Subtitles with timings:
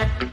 [0.00, 0.30] Hello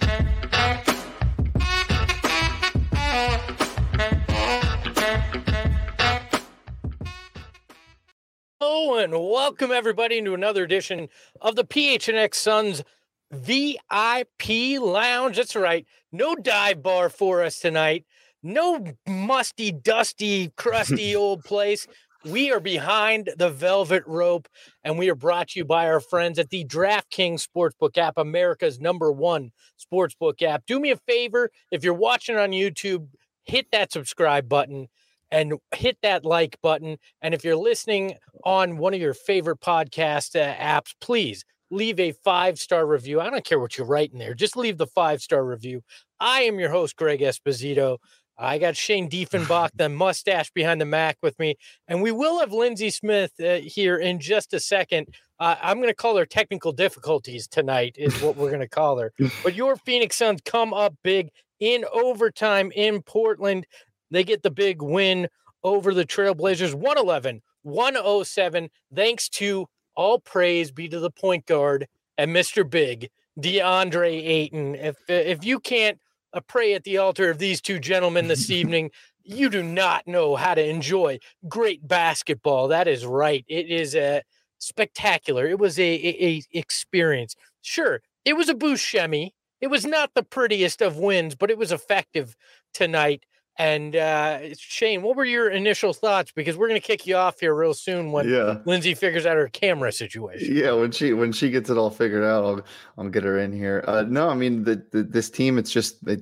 [8.98, 11.09] and welcome everybody to another edition
[11.41, 12.82] of the PHNX Suns
[13.29, 15.35] VIP Lounge.
[15.35, 18.05] That's right, no dive bar for us tonight.
[18.41, 21.87] No musty, dusty, crusty old place.
[22.28, 24.50] We are behind the velvet rope,
[24.84, 28.82] and we are brought to you by our friends at the DraftKings Sportsbook app, America's
[28.82, 30.66] number one sportsbook app.
[30.66, 33.08] Do me a favor if you're watching on YouTube,
[33.46, 34.88] hit that subscribe button
[35.32, 36.98] and hit that like button.
[37.22, 42.12] And if you're listening on one of your favorite podcast uh, apps, please leave a
[42.12, 43.22] five star review.
[43.22, 45.82] I don't care what you write in there, just leave the five star review.
[46.20, 48.00] I am your host, Greg Esposito.
[48.38, 51.55] I got Shane Diefenbach, the mustache behind the Mac, with me,
[51.88, 55.07] and we will have Lindsey Smith uh, here in just a second.
[55.40, 58.98] Uh, I'm going to call her technical difficulties tonight, is what we're going to call
[58.99, 59.13] her.
[59.43, 63.65] But your Phoenix Suns come up big in overtime in Portland.
[64.12, 65.28] They get the big win
[65.63, 68.69] over the Trailblazers 111 107.
[68.96, 71.88] Thanks to all praise be to the point guard
[72.18, 72.68] and Mr.
[72.68, 73.09] Big,
[73.40, 74.75] DeAndre Ayton.
[74.75, 76.00] If if you can't
[76.34, 78.92] uh, pray at the altar of these two gentlemen this evening,
[79.24, 82.70] you do not know how to enjoy great basketball.
[82.70, 83.46] That is right.
[83.48, 84.24] It is a
[84.60, 85.48] spectacular.
[85.48, 87.36] It was a, a, a experience.
[87.62, 89.32] Sure, it was a Buscemi.
[89.60, 92.36] It was not the prettiest of wins, but it was effective
[92.74, 93.26] tonight.
[93.59, 96.31] And uh, Shane, what were your initial thoughts?
[96.31, 98.59] Because we're going to kick you off here real soon when Yeah.
[98.66, 100.56] Lindsay figures out her camera situation.
[100.56, 102.62] Yeah, when she when she gets it all figured out, I'll
[103.00, 103.84] I'll get her in here.
[103.88, 105.57] Uh, no, I mean the, the this team.
[105.57, 106.22] It's just it,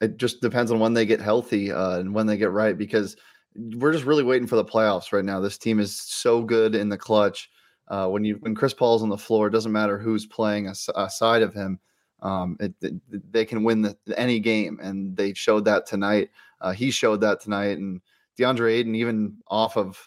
[0.00, 3.14] it just depends on when they get healthy uh, and when they get right because
[3.76, 5.38] we're just really waiting for the playoffs right now.
[5.40, 7.50] This team is so good in the clutch.
[7.88, 10.88] Uh, when you when Chris Paul's on the floor, it doesn't matter who's playing as-
[10.94, 11.78] aside of him.
[12.22, 16.30] Um, it, it- they can win the, any game, and they showed that tonight.
[16.60, 18.00] Uh, he showed that tonight, and
[18.38, 19.98] DeAndre Ayton, even off of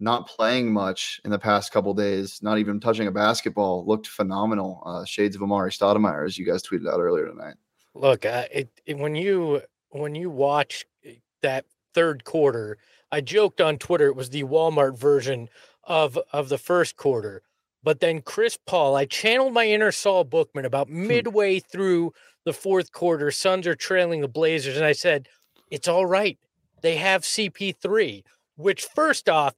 [0.00, 4.82] not playing much in the past couple days, not even touching a basketball, looked phenomenal.
[4.84, 7.54] Uh, shades of Amar'e Stoudemire, as you guys tweeted out earlier tonight.
[7.94, 12.78] Look, uh, it, it, when you when you watch eh, that third quarter,
[13.12, 15.48] I joked on Twitter it was the Walmart version
[15.84, 17.42] of of the first quarter.
[17.84, 22.12] But then Chris Paul, I channeled my inner Saul Bookman about midway through
[22.44, 23.30] the fourth quarter.
[23.30, 25.28] Suns are trailing the Blazers, and I said,
[25.72, 26.38] "It's all right.
[26.82, 28.22] They have CP3."
[28.56, 29.54] Which, first off,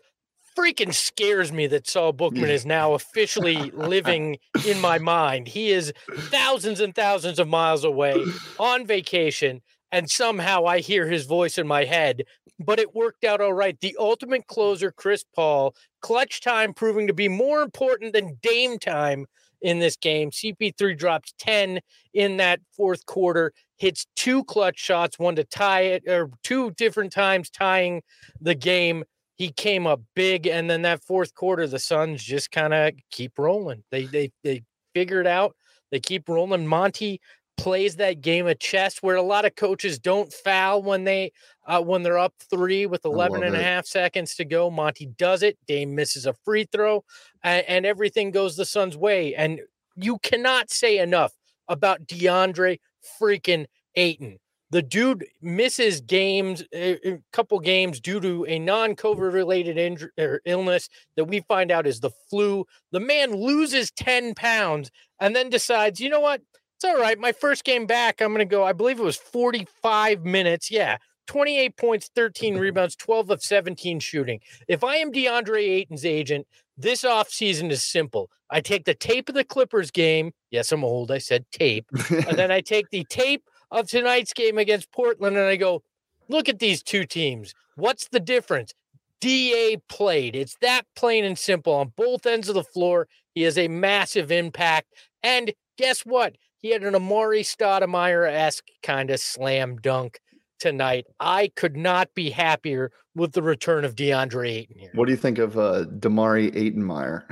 [0.56, 5.48] freaking scares me that Saul Bookman is now officially living in my mind.
[5.48, 8.14] He is thousands and thousands of miles away
[8.58, 12.22] on vacation, and somehow I hear his voice in my head.
[12.60, 13.78] But it worked out all right.
[13.80, 19.26] The ultimate closer, Chris Paul, clutch time proving to be more important than Dame time
[19.60, 20.30] in this game.
[20.30, 21.80] CP3 drops 10
[22.12, 27.12] in that fourth quarter, hits two clutch shots, one to tie it, or two different
[27.12, 28.02] times tying
[28.40, 29.04] the game.
[29.36, 33.38] He came up big and then that fourth quarter the suns just kind of keep
[33.38, 33.82] rolling.
[33.90, 34.62] They they they
[34.94, 35.56] figure it out
[35.94, 36.66] they keep rolling.
[36.66, 37.20] Monty
[37.56, 41.30] plays that game of chess where a lot of coaches don't foul when they
[41.68, 44.70] uh, when they're up three with 11 and a half seconds to go.
[44.70, 45.56] Monty does it.
[45.68, 47.04] Dame misses a free throw
[47.44, 49.36] and, and everything goes the suns way.
[49.36, 49.60] And
[49.94, 51.32] you cannot say enough
[51.68, 52.78] about deandre
[53.20, 54.38] freaking ayton
[54.74, 60.40] the dude misses games, a couple games due to a non-COVID related injury or er,
[60.46, 62.64] illness that we find out is the flu.
[62.90, 64.90] The man loses 10 pounds
[65.20, 66.40] and then decides, you know what?
[66.74, 67.16] It's all right.
[67.16, 70.72] My first game back, I'm going to go, I believe it was 45 minutes.
[70.72, 70.96] Yeah.
[71.26, 74.40] 28 points, 13 rebounds, 12 of 17 shooting.
[74.68, 78.30] If I am DeAndre Ayton's agent, this offseason is simple.
[78.50, 80.32] I take the tape of the Clippers game.
[80.50, 81.10] Yes, I'm old.
[81.10, 81.86] I said tape.
[82.10, 85.82] and then I take the tape of tonight's game against Portland and I go,
[86.28, 87.54] look at these two teams.
[87.76, 88.74] What's the difference?
[89.20, 90.36] DA played.
[90.36, 93.08] It's that plain and simple on both ends of the floor.
[93.34, 94.92] He has a massive impact.
[95.22, 96.36] And guess what?
[96.58, 100.20] He had an Amar'e Stoudemire esque kind of slam dunk
[100.58, 101.06] tonight.
[101.20, 104.90] I could not be happier with the return of DeAndre Ayton here.
[104.94, 107.24] What do you think of uh, Damari Aytonmeyer?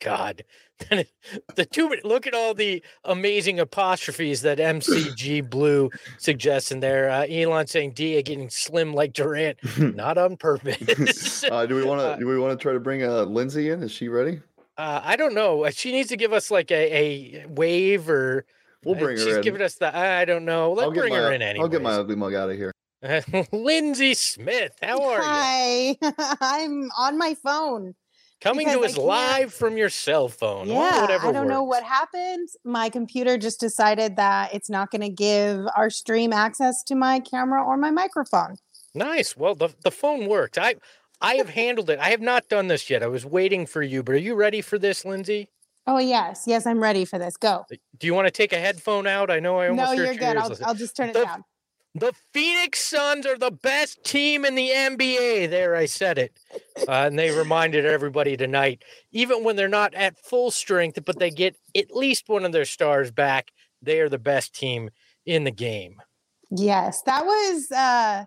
[0.00, 0.44] God,
[0.88, 7.10] the two look at all the amazing apostrophes that MCG Blue suggests in there.
[7.10, 11.44] Uh, Elon saying DA getting slim like Durant, not on purpose.
[11.50, 12.06] uh, do we want to?
[12.06, 13.82] Uh, do we want to try to bring uh, Lindsay in?
[13.82, 14.40] Is she ready?
[14.78, 15.68] Uh, I don't know.
[15.70, 18.46] She needs to give us like a, a wave or.
[18.84, 19.28] We'll bring her in.
[19.28, 19.42] She's in.
[19.42, 19.96] giving us the.
[19.96, 20.72] I don't know.
[20.72, 21.62] Let's bring my, her in anyway.
[21.62, 22.72] I'll get my ugly mug out of here.
[23.52, 25.88] Lindsay Smith, how are Hi.
[25.88, 25.96] you?
[26.02, 27.94] Hi, I'm on my phone.
[28.40, 30.66] Coming to us live from your cell phone.
[30.66, 31.48] Yeah, I don't works.
[31.48, 32.48] know what happened.
[32.64, 37.20] My computer just decided that it's not going to give our stream access to my
[37.20, 38.56] camera or my microphone.
[38.94, 39.36] Nice.
[39.36, 40.56] Well, the, the phone worked.
[40.56, 40.76] I
[41.20, 41.98] I have handled it.
[41.98, 43.02] I have not done this yet.
[43.02, 45.48] I was waiting for you, but are you ready for this, Lindsay?
[45.86, 47.36] Oh yes, yes, I'm ready for this.
[47.36, 47.64] Go.
[47.98, 49.30] Do you want to take a headphone out?
[49.30, 49.96] I know I almost.
[49.96, 50.36] No, you're good.
[50.36, 51.44] I'll, I'll, just turn it the, down.
[51.94, 55.50] The Phoenix Suns are the best team in the NBA.
[55.50, 56.38] There, I said it.
[56.86, 61.30] Uh, and they reminded everybody tonight, even when they're not at full strength, but they
[61.30, 63.50] get at least one of their stars back,
[63.82, 64.90] they are the best team
[65.26, 66.00] in the game.
[66.50, 68.24] Yes, that was uh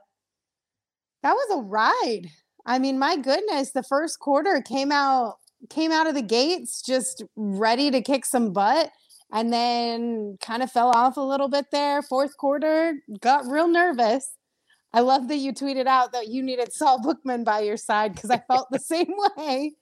[1.21, 2.29] that was a ride.
[2.65, 5.35] I mean, my goodness, the first quarter came out
[5.69, 8.91] came out of the gates just ready to kick some butt
[9.31, 12.01] and then kind of fell off a little bit there.
[12.01, 14.29] Fourth quarter, got real nervous.
[14.93, 18.29] I love that you tweeted out that you needed Saul Bookman by your side because
[18.29, 19.73] I felt the same way.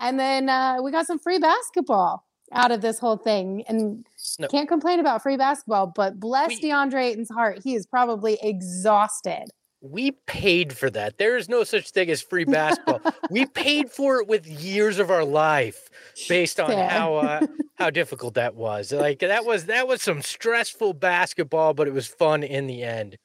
[0.00, 3.62] And then uh, we got some free basketball out of this whole thing.
[3.68, 4.04] And
[4.38, 4.48] no.
[4.48, 7.60] can't complain about free basketball, but bless we, DeAndre Ayton's heart.
[7.62, 9.44] He is probably exhausted
[9.90, 11.18] we paid for that.
[11.18, 13.00] There is no such thing as free basketball.
[13.30, 15.88] we paid for it with years of our life
[16.28, 16.88] based on yeah.
[16.88, 17.46] how uh,
[17.76, 18.92] how difficult that was.
[18.92, 23.16] Like that was that was some stressful basketball, but it was fun in the end.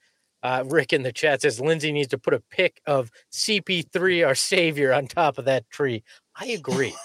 [0.44, 4.34] Uh, Rick in the chat says Lindsay needs to put a pic of CP3, our
[4.34, 6.04] savior, on top of that tree.
[6.36, 6.96] I agree.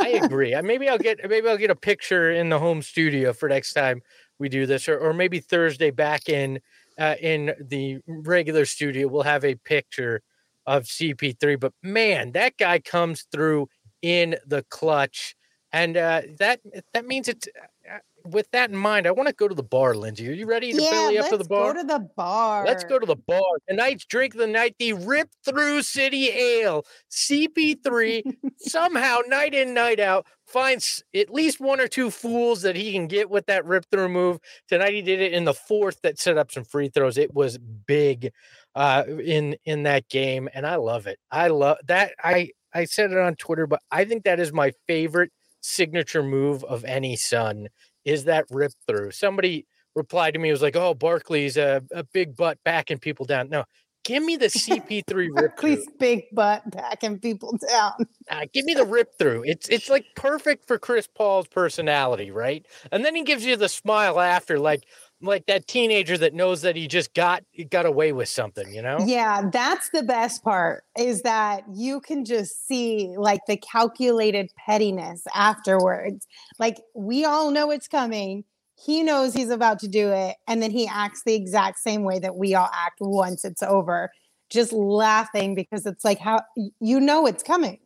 [0.00, 0.60] I agree.
[0.62, 4.02] Maybe I'll get maybe I'll get a picture in the home studio for next time
[4.38, 6.60] we do this, or or maybe Thursday back in
[6.98, 10.22] uh, in the regular studio, we'll have a picture
[10.66, 11.58] of CP3.
[11.58, 13.68] But man, that guy comes through
[14.02, 15.34] in the clutch,
[15.72, 16.60] and uh, that
[16.92, 17.48] that means it's.
[17.48, 20.28] Uh, with that in mind, I want to go to the bar, Lindsay.
[20.28, 21.72] Are you ready to yeah, belly up to the bar?
[21.72, 22.66] Go to the bar.
[22.66, 23.40] Let's go to the bar.
[23.68, 28.36] Tonight's drink of the night, the Rip Through City Ale, CP3.
[28.58, 33.06] somehow, night in, night out, finds at least one or two fools that he can
[33.06, 34.38] get with that rip through move.
[34.68, 37.18] Tonight he did it in the fourth that set up some free throws.
[37.18, 38.30] It was big
[38.74, 41.18] uh in in that game and I love it.
[41.30, 44.72] I love that I I said it on Twitter but I think that is my
[44.86, 47.68] favorite signature move of any Sun
[48.04, 49.10] is that rip through.
[49.10, 53.48] Somebody replied to me was like, "Oh, Barkley's a, a big butt backing people down."
[53.50, 53.64] No,
[54.08, 55.84] Give me the CP3 rip through.
[55.98, 57.92] big butt backing people down.
[58.30, 59.44] Uh, give me the rip through.
[59.44, 62.64] It's it's like perfect for Chris Paul's personality, right?
[62.90, 64.84] And then he gives you the smile after, like
[65.20, 68.96] like that teenager that knows that he just got got away with something, you know?
[69.04, 75.22] Yeah, that's the best part is that you can just see like the calculated pettiness
[75.34, 76.26] afterwards.
[76.58, 78.44] Like we all know it's coming
[78.84, 82.18] he knows he's about to do it and then he acts the exact same way
[82.18, 84.10] that we all act once it's over
[84.50, 86.42] just laughing because it's like how
[86.80, 87.78] you know it's coming.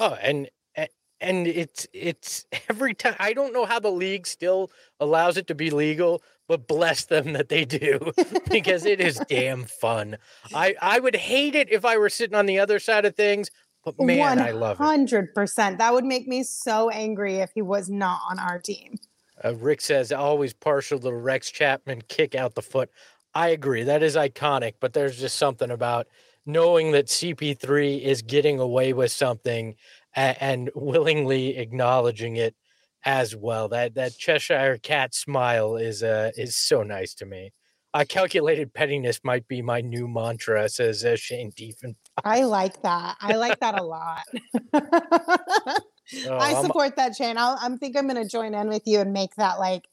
[0.00, 0.48] Oh and
[1.20, 5.54] and it's it's every time i don't know how the league still allows it to
[5.54, 8.12] be legal but bless them that they do
[8.50, 10.16] because it is damn fun.
[10.54, 13.50] I i would hate it if i were sitting on the other side of things
[13.84, 14.42] but man 100%.
[14.42, 14.82] i love it.
[14.82, 18.96] 100% that would make me so angry if he was not on our team
[19.44, 22.90] uh, Rick says always partial to Rex Chapman kick out the foot.
[23.34, 23.82] I agree.
[23.84, 26.06] That is iconic, but there's just something about
[26.46, 29.76] knowing that CP3 is getting away with something
[30.14, 32.54] and, and willingly acknowledging it
[33.04, 33.68] as well.
[33.68, 37.52] That that Cheshire cat smile is uh is so nice to me.
[37.94, 41.96] Uh, calculated pettiness might be my new mantra, says uh, Shane Deefin.
[42.22, 43.16] I like that.
[43.20, 44.24] I like that a lot.
[46.26, 47.36] Oh, I support I'm, that, Shane.
[47.36, 49.84] I'll, I'm think I'm going to join in with you and make that like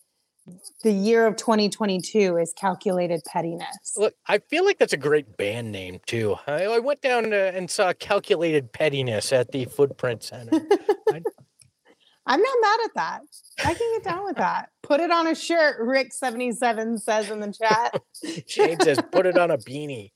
[0.83, 3.93] the year of 2022 is calculated pettiness.
[3.97, 6.35] Look, I feel like that's a great band name too.
[6.47, 10.61] I, I went down uh, and saw calculated pettiness at the Footprint Center.
[11.11, 11.21] I,
[12.27, 13.21] I'm not mad at that.
[13.63, 14.69] I can get down with that.
[14.81, 18.01] Put it on a shirt, Rick77 says in the chat.
[18.47, 20.11] Shane says, put it on a beanie.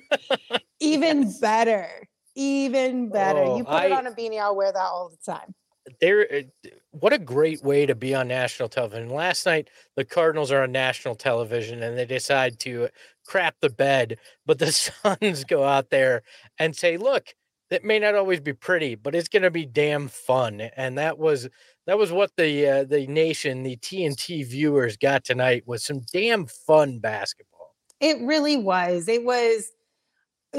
[0.80, 1.38] Even yes.
[1.38, 1.88] better.
[2.34, 3.40] Even better.
[3.40, 5.54] Oh, you put I, it on a beanie, I'll wear that all the time.
[6.00, 9.10] There, uh, what a great way to be on national television.
[9.10, 12.88] Last night, the Cardinals are on national television and they decide to
[13.26, 16.22] crap the bed, but the Suns go out there
[16.58, 17.34] and say, look,
[17.70, 20.60] that may not always be pretty, but it's going to be damn fun.
[20.60, 21.48] And that was
[21.86, 26.46] that was what the uh, the nation, the TNT viewers got tonight was some damn
[26.46, 27.74] fun basketball.
[28.00, 29.08] It really was.
[29.08, 29.72] It was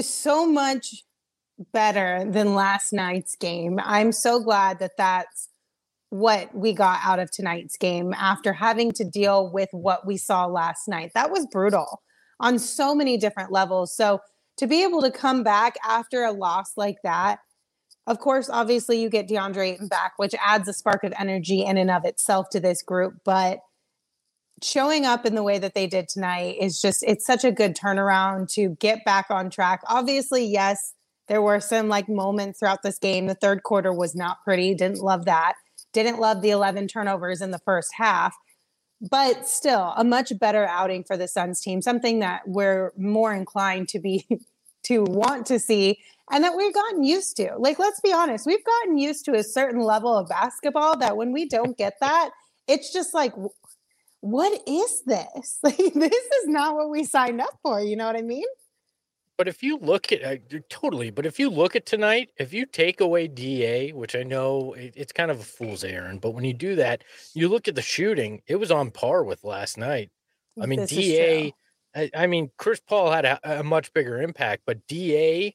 [0.01, 1.03] so much
[1.73, 3.79] better than last night's game.
[3.83, 5.49] I'm so glad that that's
[6.09, 10.45] what we got out of tonight's game after having to deal with what we saw
[10.45, 11.11] last night.
[11.13, 12.01] That was brutal
[12.39, 13.95] on so many different levels.
[13.95, 14.19] So
[14.57, 17.39] to be able to come back after a loss like that,
[18.07, 21.77] of course, obviously you get DeAndre Ayton back, which adds a spark of energy in
[21.77, 23.15] and of itself to this group.
[23.25, 23.59] But
[24.63, 27.75] showing up in the way that they did tonight is just, it's such a good
[27.75, 29.81] turnaround to get back on track.
[29.87, 30.93] Obviously, yes,
[31.27, 33.27] there were some like moments throughout this game.
[33.27, 34.75] The third quarter was not pretty.
[34.75, 35.53] Didn't love that.
[35.93, 38.35] Didn't love the 11 turnovers in the first half
[39.09, 43.89] but still a much better outing for the Suns team, something that we're more inclined
[43.89, 44.27] to be
[44.83, 45.97] to want to see
[46.31, 47.55] and that we've gotten used to.
[47.57, 51.31] Like let's be honest, we've gotten used to a certain level of basketball that when
[51.31, 52.29] we don't get that,
[52.67, 53.33] it's just like
[54.21, 55.59] what is this?
[55.63, 58.45] Like this is not what we signed up for, you know what I mean?
[59.37, 62.65] But if you look at uh, totally, but if you look at tonight, if you
[62.65, 66.45] take away Da, which I know it, it's kind of a fool's errand, but when
[66.45, 70.09] you do that, you look at the shooting, it was on par with last night.
[70.61, 71.53] I mean, this Da,
[71.95, 75.53] I, I, mean, Chris Paul had a, a much bigger impact, but Da,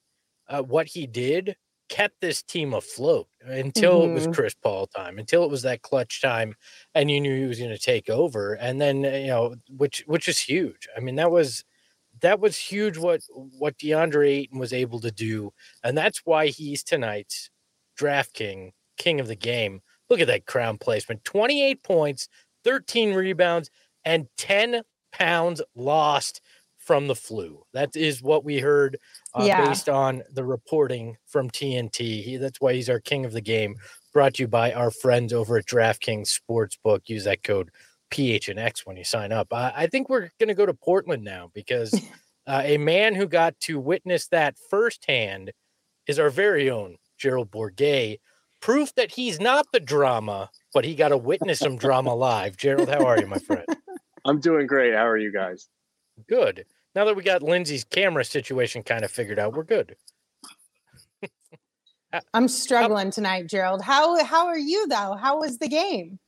[0.49, 1.57] uh, what he did
[1.89, 4.11] kept this team afloat until mm-hmm.
[4.11, 4.33] it was mm-hmm.
[4.33, 6.55] Chris Paul time, until it was that clutch time,
[6.95, 10.29] and you knew he was going to take over, and then you know, which which
[10.29, 10.89] is huge.
[10.97, 11.65] I mean, that was
[12.21, 13.23] that was huge what
[13.59, 15.53] what DeAndre Ayton was able to do,
[15.85, 17.51] and that's why he's tonight's
[17.97, 19.81] draft king, king of the game.
[20.09, 22.29] Look at that crown placement: twenty-eight points,
[22.65, 23.71] thirteen rebounds,
[24.05, 26.41] and ten pounds lost
[26.79, 27.63] from the flu.
[27.73, 28.99] That is what we heard
[29.35, 29.69] uh, yeah.
[29.69, 32.23] based on the reporting from TNT.
[32.25, 33.77] He, that's why he's our king of the game.
[34.13, 37.03] Brought to you by our friends over at DraftKings Sportsbook.
[37.07, 37.71] Use that code
[38.11, 39.53] PHNX when you sign up.
[39.53, 41.95] I, I think we're going to go to Portland now because
[42.47, 45.53] uh, a man who got to witness that firsthand
[46.07, 48.21] is our very own Gerald Bourguet.
[48.61, 52.57] Proof that he's not the drama, but he got to witness some drama live.
[52.59, 53.65] Gerald, how are you, my friend?
[54.25, 54.93] I'm doing great.
[54.95, 55.69] How are you guys?
[56.29, 56.67] Good.
[56.95, 59.97] Now that we got Lindsay's camera situation kind of figured out, we're good.
[62.35, 63.83] I'm struggling tonight, Gerald.
[63.83, 65.17] How how are you though?
[65.19, 66.19] How was the game?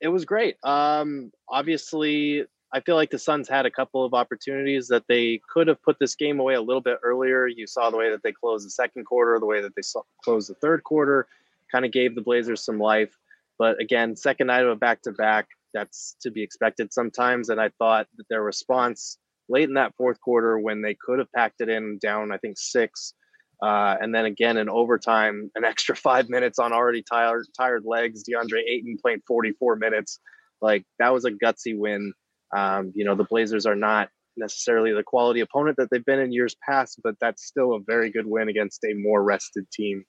[0.00, 0.56] It was great.
[0.64, 5.66] Um, obviously, I feel like the Suns had a couple of opportunities that they could
[5.68, 7.46] have put this game away a little bit earlier.
[7.46, 9.82] You saw the way that they closed the second quarter, the way that they
[10.22, 11.26] closed the third quarter,
[11.70, 13.16] kind of gave the Blazers some life.
[13.58, 17.48] But again, second night of a back to back, that's to be expected sometimes.
[17.48, 21.30] And I thought that their response late in that fourth quarter, when they could have
[21.32, 23.14] packed it in down, I think six,
[23.62, 28.24] uh, and then again in overtime, an extra five minutes on already tired tired legs.
[28.24, 30.20] DeAndre Ayton playing 44 minutes.
[30.60, 32.12] Like that was a gutsy win.
[32.56, 36.32] Um, you know, the Blazers are not necessarily the quality opponent that they've been in
[36.32, 40.04] years past, but that's still a very good win against a more rested team.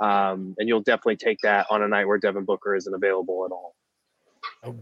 [0.00, 3.52] Um, and you'll definitely take that on a night where Devin Booker isn't available at
[3.52, 3.74] all.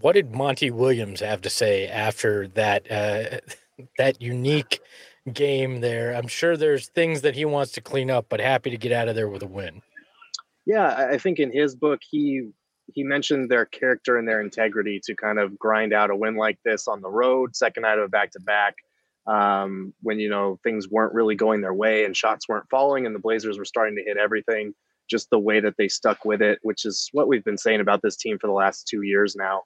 [0.01, 3.41] What did Monty Williams have to say after that uh,
[3.99, 4.81] that unique
[5.33, 6.15] game there.
[6.15, 9.09] I'm sure there's things that he wants to clean up, but happy to get out
[9.09, 9.83] of there with a win.
[10.67, 12.49] Yeah, I think in his book he
[12.93, 16.59] he mentioned their character and their integrity to kind of grind out a win like
[16.65, 18.75] this on the road, second night of a back to back,
[19.25, 23.21] when you know things weren't really going their way and shots weren't falling and the
[23.21, 24.75] Blazers were starting to hit everything.
[25.11, 28.03] Just the way that they stuck with it, which is what we've been saying about
[28.03, 29.63] this team for the last two years now.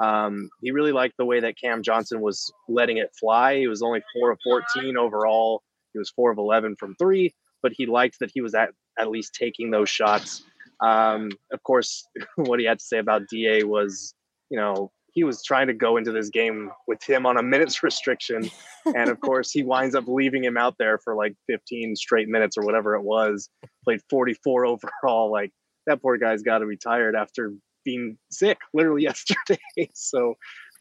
[0.00, 3.58] Um, he really liked the way that Cam Johnson was letting it fly.
[3.58, 5.62] He was only four of 14 overall.
[5.92, 9.10] He was four of 11 from three, but he liked that he was at, at
[9.10, 10.44] least taking those shots.
[10.80, 14.14] Um, of course, what he had to say about DA was,
[14.50, 17.82] you know, he was trying to go into this game with him on a minutes
[17.82, 18.48] restriction.
[18.86, 22.56] And of course, he winds up leaving him out there for like 15 straight minutes
[22.56, 23.48] or whatever it was.
[23.84, 24.66] Played 44
[25.04, 25.32] overall.
[25.32, 25.50] Like
[25.86, 27.52] that poor guy's got to be tired after
[27.88, 29.58] being sick literally yesterday.
[29.94, 30.34] so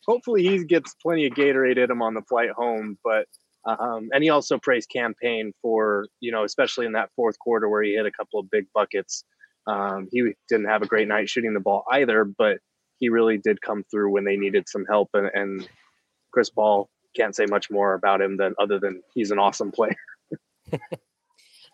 [0.06, 2.98] hopefully he gets plenty of Gatorade in him on the flight home.
[3.04, 3.28] But
[3.66, 7.70] um, and he also praised Cam Payne for you know especially in that fourth quarter
[7.70, 9.24] where he hit a couple of big buckets.
[9.68, 12.60] Um, he didn't have a great night shooting the ball either, but
[13.00, 15.10] he really did come through when they needed some help.
[15.14, 15.70] And, and
[16.32, 19.96] Chris Paul can't say much more about him than other than he's an awesome player.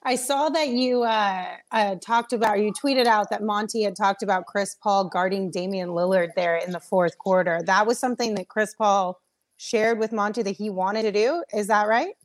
[0.06, 4.22] I saw that you uh, uh, talked about, you tweeted out that Monty had talked
[4.22, 7.62] about Chris Paul guarding Damian Lillard there in the fourth quarter.
[7.66, 9.22] That was something that Chris Paul
[9.58, 11.44] shared with Monty that he wanted to do.
[11.54, 12.16] Is that right?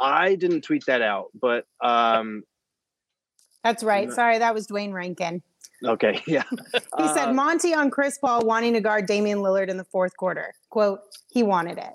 [0.00, 2.42] I didn't tweet that out, but um,
[3.62, 4.12] that's right.
[4.12, 5.42] Sorry, that was Duane Rankin.
[5.84, 6.44] Okay, yeah.
[6.50, 10.16] he uh, said Monty on Chris Paul wanting to guard Damian Lillard in the fourth
[10.16, 10.54] quarter.
[10.70, 11.00] Quote,
[11.30, 11.94] he wanted it.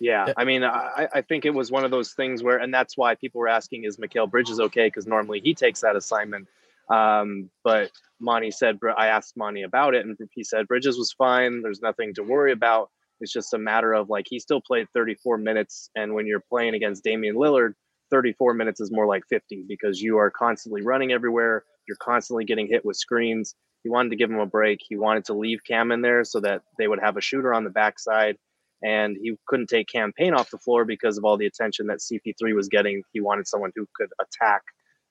[0.00, 2.96] Yeah, I mean, I, I think it was one of those things where, and that's
[2.96, 4.86] why people were asking, is Mikal Bridges okay?
[4.86, 6.48] Because normally he takes that assignment.
[6.88, 11.62] Um, but Monty said, I asked Monty about it, and he said Bridges was fine.
[11.62, 12.90] There's nothing to worry about.
[13.20, 16.74] It's just a matter of like he still played 34 minutes, and when you're playing
[16.74, 17.74] against Damian Lillard,
[18.10, 21.64] 34 minutes is more like 50 because you are constantly running everywhere.
[21.86, 23.54] You're constantly getting hit with screens.
[23.82, 24.80] He wanted to give him a break.
[24.86, 27.64] He wanted to leave Cam in there so that they would have a shooter on
[27.64, 28.36] the backside
[28.84, 32.00] and he couldn't take Cam Payne off the floor because of all the attention that
[32.00, 33.02] CP3 was getting.
[33.12, 34.62] He wanted someone who could attack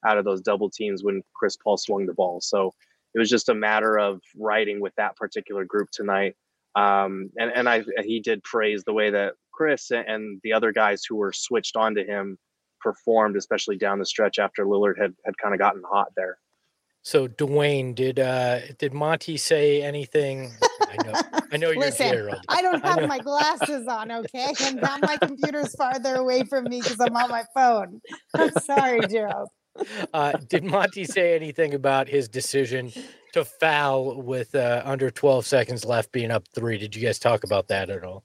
[0.06, 2.40] out of those double teams when Chris Paul swung the ball.
[2.40, 2.72] So
[3.16, 6.36] it was just a matter of riding with that particular group tonight.
[6.76, 11.04] Um, and and I he did praise the way that Chris and the other guys
[11.08, 12.38] who were switched onto him
[12.82, 16.38] performed, especially down the stretch after Lillard had had kind of gotten hot there.
[17.04, 20.52] So Duane, did uh did Monty say anything?
[20.90, 22.46] I know, I know you're Listen, Gerald.
[22.48, 24.54] I don't have I my glasses on, okay?
[24.62, 28.02] And now my computer's farther away from me because I'm on my phone.
[28.34, 29.50] I'm sorry, Gerald.
[30.14, 32.92] Uh, did Monty say anything about his decision
[33.34, 36.78] to foul with uh, under 12 seconds left, being up three?
[36.78, 38.24] Did you guys talk about that at all?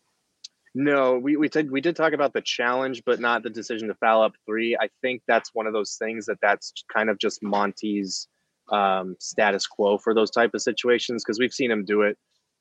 [0.75, 3.94] No, we we did we did talk about the challenge, but not the decision to
[3.94, 4.76] foul up three.
[4.78, 8.28] I think that's one of those things that that's kind of just Monty's
[8.70, 12.18] um, status quo for those type of situations because we've seen him do it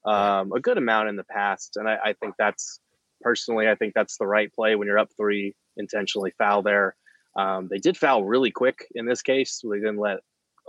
[0.07, 2.79] um, a good amount in the past, and I, I, think that's
[3.21, 6.95] personally, I think that's the right play when you're up three, intentionally foul there.
[7.35, 9.61] Um, they did foul really quick in this case.
[9.69, 10.19] They didn't let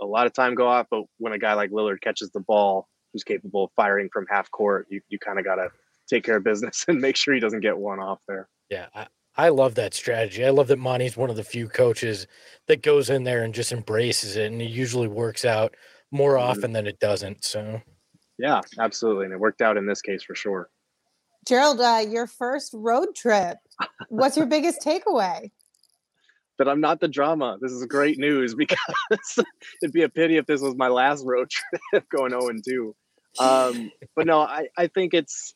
[0.01, 2.89] a lot of time go off, but when a guy like Lillard catches the ball,
[3.13, 5.69] who's capable of firing from half court, you you kind of got to
[6.09, 8.49] take care of business and make sure he doesn't get one off there.
[8.69, 9.07] Yeah, I,
[9.39, 10.45] I love that strategy.
[10.45, 12.27] I love that Monty's one of the few coaches
[12.67, 15.77] that goes in there and just embraces it, and it usually works out
[16.11, 16.49] more mm-hmm.
[16.49, 17.45] often than it doesn't.
[17.45, 17.81] So,
[18.37, 20.69] yeah, absolutely, and it worked out in this case for sure.
[21.47, 23.55] Gerald, uh, your first road trip.
[24.09, 25.51] What's your biggest takeaway?
[26.57, 27.57] That I'm not the drama.
[27.61, 29.39] This is great news because
[29.81, 31.49] it'd be a pity if this was my last road
[31.91, 32.93] trip going 0 and 2.
[33.39, 35.55] Um, but no, I, I think it's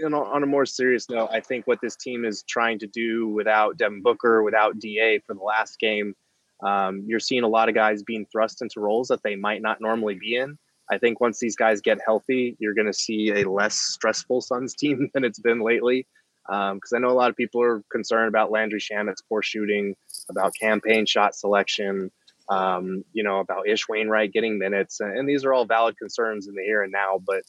[0.00, 2.86] you know, on a more serious note, I think what this team is trying to
[2.86, 6.14] do without Devin Booker, without Da for the last game,
[6.62, 9.80] um, you're seeing a lot of guys being thrust into roles that they might not
[9.80, 10.58] normally be in.
[10.90, 14.74] I think once these guys get healthy, you're going to see a less stressful Suns
[14.78, 16.06] team than it's been lately.
[16.46, 19.94] Because um, I know a lot of people are concerned about Landry Shamet's poor shooting,
[20.28, 22.10] about Cam Payne shot selection,
[22.48, 26.48] um, you know, about Ish Wainwright getting minutes, and, and these are all valid concerns
[26.48, 27.20] in the here and now.
[27.24, 27.44] But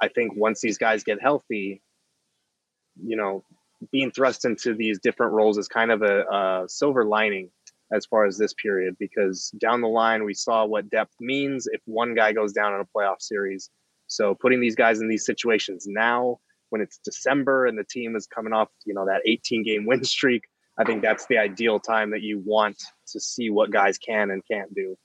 [0.00, 1.82] I think once these guys get healthy,
[3.02, 3.44] you know,
[3.92, 7.50] being thrust into these different roles is kind of a, a, silver lining
[7.92, 11.80] as far as this period because down the line we saw what depth means if
[11.86, 13.70] one guy goes down in a playoff series.
[14.06, 18.26] So putting these guys in these situations now when it's December and the team is
[18.26, 20.44] coming off, you know, that 18 game win streak,
[20.78, 24.42] I think that's the ideal time that you want to see what guys can and
[24.50, 24.96] can't do.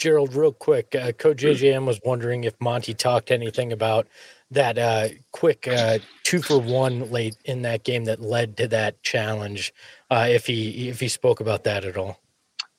[0.00, 4.08] Gerald, real quick, uh, Coach JJM was wondering if Monty talked anything about
[4.50, 9.02] that uh, quick uh, two for one late in that game that led to that
[9.02, 9.74] challenge.
[10.10, 12.18] Uh, if he if he spoke about that at all.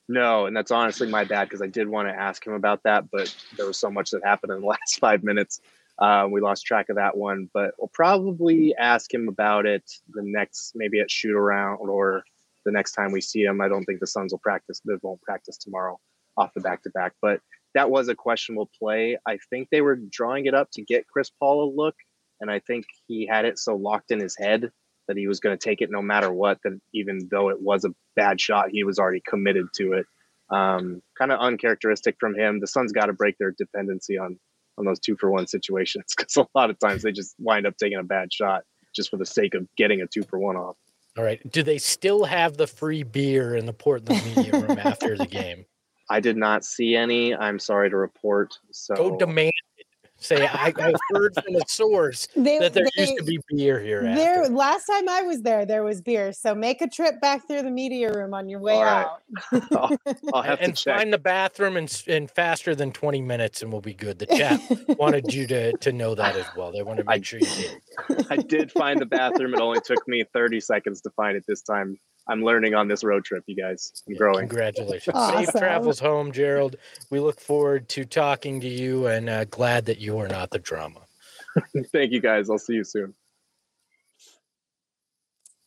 [0.08, 3.08] No, and that's honestly my bad because I did want to ask him about that,
[3.12, 5.60] but there was so much that happened in the last five minutes.
[6.00, 10.22] Uh, we lost track of that one, but we'll probably ask him about it the
[10.24, 12.24] next, maybe at shoot around or
[12.64, 13.60] the next time we see him.
[13.60, 14.80] I don't think the Suns will practice.
[14.84, 16.00] They won't practice tomorrow
[16.36, 17.12] off the back to back.
[17.20, 17.40] But
[17.74, 19.18] that was a questionable play.
[19.26, 21.94] I think they were drawing it up to get Chris Paul a look,
[22.40, 24.70] and I think he had it so locked in his head
[25.08, 26.58] that he was going to take it no matter what.
[26.64, 30.06] That even though it was a bad shot, he was already committed to it.
[30.50, 32.60] Um, kind of uncharacteristic from him.
[32.60, 34.38] The Suns got to break their dependency on
[34.78, 37.76] on those two for one situations because a lot of times they just wind up
[37.76, 38.62] taking a bad shot
[38.94, 40.76] just for the sake of getting a two for one off.
[41.16, 41.40] All right.
[41.50, 45.66] Do they still have the free beer in the Portland media room after the game?
[46.12, 47.34] I did not see any.
[47.34, 48.58] I'm sorry to report.
[48.70, 49.86] So go demand it.
[50.18, 53.80] Say, I, I heard from a source They- that there they- used to be beer
[53.80, 54.02] here.
[54.02, 54.52] There, after.
[54.52, 56.32] last time I was there, there was beer.
[56.32, 59.06] So make a trip back through the media room on your way All right.
[59.06, 59.62] out.
[59.72, 59.96] I'll,
[60.34, 60.96] I'll have and to check.
[60.98, 64.18] find the bathroom in, in faster than 20 minutes and we'll be good.
[64.20, 64.60] The chat
[64.98, 66.70] wanted you to, to know that as well.
[66.70, 68.26] They want to I- make sure you did.
[68.30, 69.54] I did find the bathroom.
[69.54, 71.98] It only took me 30 seconds to find it this time.
[72.28, 74.02] I'm learning on this road trip, you guys.
[74.08, 74.48] I'm growing.
[74.48, 75.14] Congratulations.
[75.16, 75.44] Awesome.
[75.44, 76.76] Safe travels home, Gerald.
[77.10, 80.58] We look forward to talking to you and uh, glad that you are not the
[80.58, 81.00] drama.
[81.92, 82.48] Thank you guys.
[82.48, 83.14] I'll see you soon.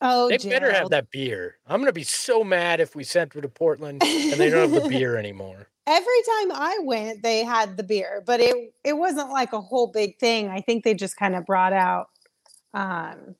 [0.00, 1.56] Oh, They better have that beer.
[1.66, 4.70] I'm going to be so mad if we sent her to Portland and they don't
[4.70, 5.68] have the beer anymore.
[5.86, 9.86] Every time I went, they had the beer, but it it wasn't like a whole
[9.86, 10.48] big thing.
[10.48, 12.08] I think they just kind of brought out
[12.74, 13.36] um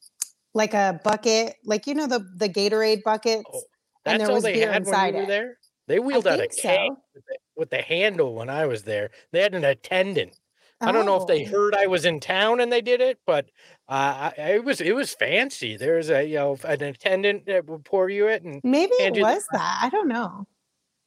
[0.56, 3.44] like a bucket, like you know the the Gatorade buckets.
[3.52, 3.62] Oh,
[4.06, 5.28] And there all was they beer had when inside we were it.
[5.28, 5.58] there.
[5.86, 6.98] They wheeled out a keg so.
[7.14, 9.10] with, the, with the handle when I was there.
[9.30, 10.36] They had an attendant.
[10.80, 11.50] I don't know if they Oh.
[11.50, 13.46] heard I was in town and they did it, but
[13.88, 15.76] uh, I, it was it was fancy.
[15.76, 19.22] There's a you know an attendant that would pour you it, and Maybe it you
[19.24, 19.80] the was that.
[19.82, 20.46] I don't know.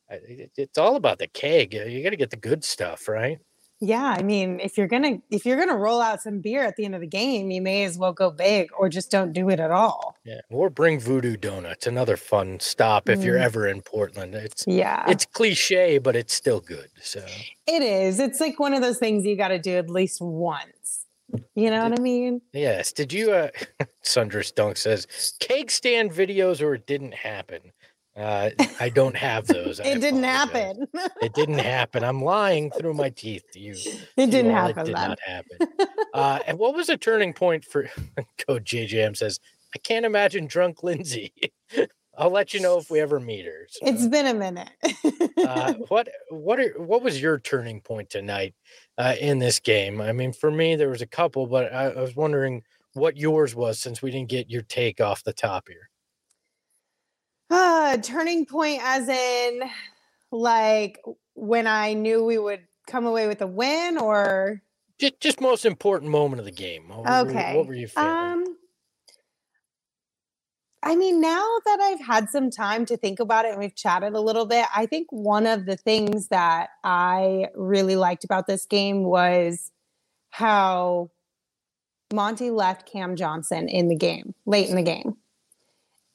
[0.10, 1.74] It's all about the keg.
[1.74, 3.38] You got to get the good stuff, right?
[3.82, 6.84] Yeah, I mean, if you're gonna if you're gonna roll out some beer at the
[6.84, 9.60] end of the game, you may as well go big or just don't do it
[9.60, 10.18] at all.
[10.26, 11.88] Yeah, or bring Voodoo Donuts.
[11.88, 13.44] Another fun stop if you're Mm.
[13.46, 14.36] ever in Portland.
[14.36, 16.90] It's Yeah, it's cliche, but it's still good.
[17.02, 17.24] So
[17.68, 18.20] it is.
[18.20, 21.06] It's like one of those things you got to do at least once.
[21.56, 22.42] You know what I mean?
[22.54, 22.92] yes.
[22.92, 23.32] Did you?
[23.32, 23.50] uh
[24.04, 25.08] Sundress Dunk says
[25.40, 27.60] cake stand videos or it didn't happen.
[28.20, 29.80] Uh, I don't have those.
[29.84, 30.88] It didn't happen.
[31.22, 32.04] It didn't happen.
[32.04, 33.74] I'm lying through my teeth to you.
[34.18, 34.80] it didn't you happen.
[34.82, 35.10] It did then.
[35.10, 35.58] not happen.
[36.12, 37.88] Uh, and what was the turning point for
[38.48, 39.40] Coach JJM says,
[39.76, 41.32] I can't imagine drunk Lindsay.
[42.18, 43.68] I'll let you know if we ever meet her.
[43.70, 44.70] So, It's been a minute.
[45.38, 48.56] uh, what what are what was your turning point tonight
[48.98, 50.02] uh, in this game?
[50.02, 53.54] I mean, for me, there was a couple, but I, I was wondering what yours
[53.56, 55.89] was since we didn't get your take off the top here.
[57.50, 59.62] Uh, turning point, as in,
[60.32, 61.00] like
[61.34, 64.62] when I knew we would come away with a win, or
[65.00, 66.90] Just, just most important moment of the game.
[66.90, 67.56] What were- Okay.
[67.58, 68.10] what were you feeling?
[68.10, 68.56] Um,
[70.82, 74.14] I mean, now that I've had some time to think about it and we've chatted
[74.14, 78.66] a little bit, I think one of the things that I really liked about this
[78.66, 79.72] game was
[80.30, 81.12] how
[82.14, 85.18] Monty left Cam Johnson in the game, late in the game.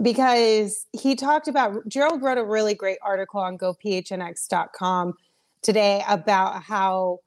[0.03, 5.15] Because he talked about, Gerald wrote a really great article on gophnx.com
[5.63, 7.21] today about how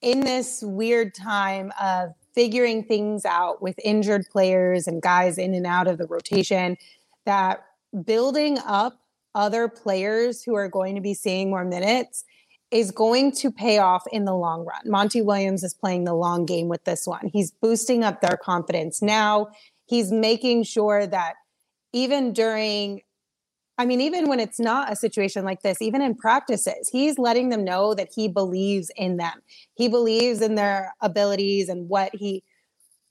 [0.00, 5.66] in this weird time of figuring things out with injured players and guys in and
[5.66, 6.76] out of the rotation
[7.24, 7.64] that
[8.04, 8.98] building up
[9.34, 12.24] other players who are going to be seeing more minutes
[12.70, 14.80] is going to pay off in the long run.
[14.84, 17.30] Monty Williams is playing the long game with this one.
[17.32, 19.00] He's boosting up their confidence.
[19.00, 19.48] Now
[19.86, 21.34] he's making sure that
[21.94, 23.00] even during
[23.76, 27.48] I mean, even when it's not a situation like this, even in practices, he's letting
[27.48, 29.42] them know that he believes in them.
[29.74, 32.44] He believes in their abilities and what he,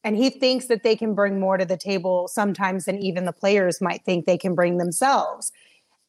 [0.06, 3.34] and he thinks that they can bring more to the table sometimes than even the
[3.34, 5.52] players might think they can bring themselves.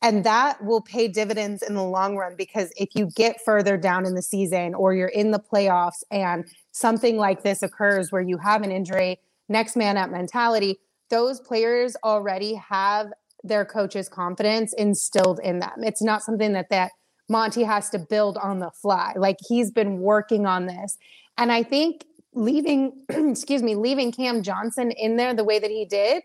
[0.03, 4.07] And that will pay dividends in the long run because if you get further down
[4.07, 8.39] in the season or you're in the playoffs and something like this occurs where you
[8.39, 10.79] have an injury, next man up mentality,
[11.11, 13.13] those players already have
[13.43, 15.73] their coach's confidence instilled in them.
[15.79, 16.93] It's not something that that
[17.29, 19.13] Monty has to build on the fly.
[19.17, 20.97] Like he's been working on this.
[21.37, 25.85] And I think leaving excuse me, leaving Cam Johnson in there the way that he
[25.85, 26.23] did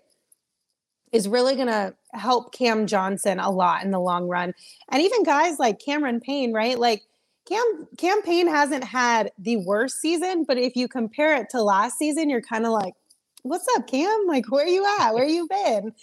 [1.12, 4.54] is really going to help Cam Johnson a lot in the long run.
[4.90, 6.78] And even guys like Cameron Payne, right?
[6.78, 7.04] Like
[7.48, 11.98] Cam Cam Payne hasn't had the worst season, but if you compare it to last
[11.98, 12.94] season, you're kind of like,
[13.44, 14.26] "What's up, Cam?
[14.28, 15.14] Like where are you at?
[15.14, 15.94] Where you been?"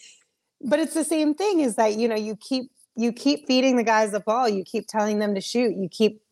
[0.61, 3.85] but it's the same thing is that you know you keep you keep feeding the
[3.85, 6.22] guys the ball you keep telling them to shoot you keep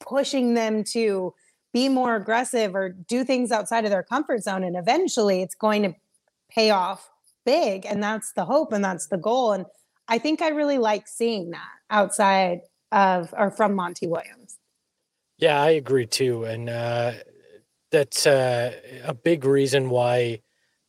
[0.00, 1.34] pushing them to
[1.72, 5.82] be more aggressive or do things outside of their comfort zone and eventually it's going
[5.82, 5.94] to
[6.50, 7.10] pay off
[7.44, 9.66] big and that's the hope and that's the goal and
[10.08, 12.60] i think i really like seeing that outside
[12.92, 14.58] of or from monty williams
[15.38, 17.12] Yeah, I agree too, and uh,
[17.90, 18.72] that's uh,
[19.02, 20.40] a big reason why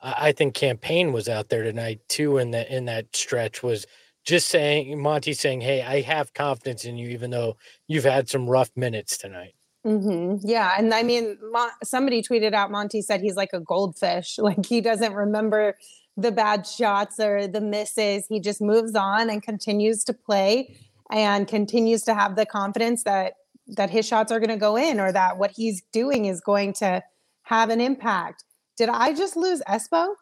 [0.03, 2.37] I think Cam Payne was out there tonight too.
[2.37, 3.85] In that in that stretch was
[4.25, 7.55] just saying Monty saying, "Hey, I have confidence in you, even though
[7.87, 11.37] you've had some rough minutes tonight." hmm Yeah, and I mean,
[11.83, 14.37] somebody tweeted out Monty said he's like a goldfish.
[14.43, 15.77] Like he doesn't remember
[16.17, 18.27] the bad shots or the misses.
[18.27, 20.75] He just moves on and continues to play
[21.11, 23.33] and continues to have the confidence that
[23.67, 26.73] that his shots are going to go in or that what he's doing is going
[26.73, 27.01] to
[27.43, 28.43] have an impact.
[28.77, 30.15] Did I just lose Espo?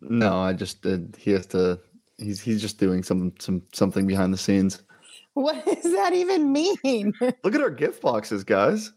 [0.00, 1.16] No, I just did.
[1.18, 1.80] He has to.
[2.18, 4.82] He's he's just doing some some something behind the scenes.
[5.34, 7.12] What does that even mean?
[7.20, 8.92] Look at our gift boxes, guys.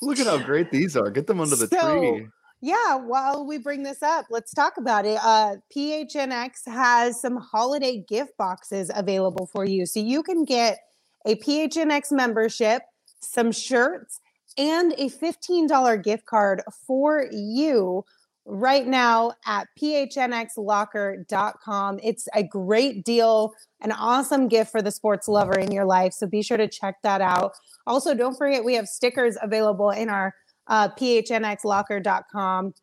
[0.00, 1.10] Look at how great these are.
[1.10, 2.28] Get them under the So, tree.
[2.60, 5.18] Yeah, while we bring this up, let's talk about it.
[5.22, 9.86] Uh, PHNX has some holiday gift boxes available for you.
[9.86, 10.78] So you can get
[11.24, 12.82] a PHNX membership,
[13.20, 14.20] some shirts,
[14.58, 18.04] and a $15 gift card for you
[18.44, 22.00] right now at phnxlocker.com.
[22.02, 26.14] It's a great deal, an awesome gift for the sports lover in your life.
[26.14, 27.52] So be sure to check that out.
[27.86, 30.34] Also, don't forget we have stickers available in our
[30.66, 32.74] uh, phnxlocker.com.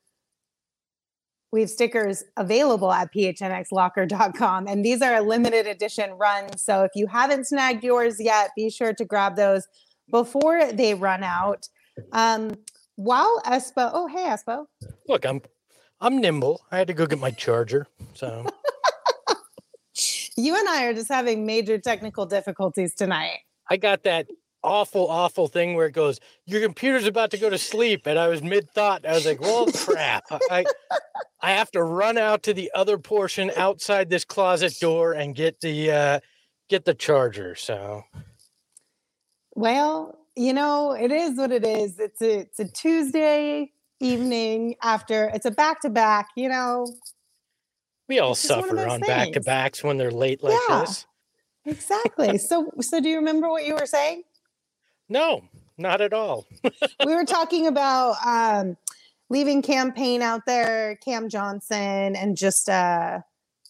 [1.52, 6.58] We have stickers available at phnxlocker.com, and these are a limited edition run.
[6.58, 9.66] So if you haven't snagged yours yet, be sure to grab those
[10.10, 11.68] before they run out.
[12.12, 12.52] Um,
[12.96, 14.65] while Espo, oh hey Espo,
[15.08, 15.41] Look, I'm
[16.02, 16.62] I'm nimble.
[16.72, 17.88] I had to go get my charger.
[18.13, 18.46] So
[20.38, 23.39] you and I are just having major technical difficulties tonight.
[23.70, 24.28] I got that
[24.63, 28.08] awful, awful thing where it goes, Your computer's about to go to sleep.
[28.08, 29.06] And I was mid thought.
[29.06, 30.26] I was like, Well, crap.
[30.52, 30.65] I
[31.41, 35.62] I have to run out to the other portion outside this closet door and get
[35.62, 36.20] the uh
[36.70, 37.56] get the charger.
[37.56, 38.04] So
[39.56, 41.98] Well, you know, it is what it is.
[42.00, 46.88] It's a it's a Tuesday evening after it's a back to back, you know.
[48.10, 50.60] we all It's just one of suffer on back to backs when they're late like
[50.70, 50.82] Yeah.
[50.82, 51.06] this.
[51.65, 52.38] Exactly.
[52.50, 54.24] so so do you remember what you were saying?
[55.08, 55.44] No,
[55.78, 56.46] not at all.
[57.06, 58.76] we were talking about um
[59.30, 63.22] leaving Cam Payne out there, Cam Johnson, and just uh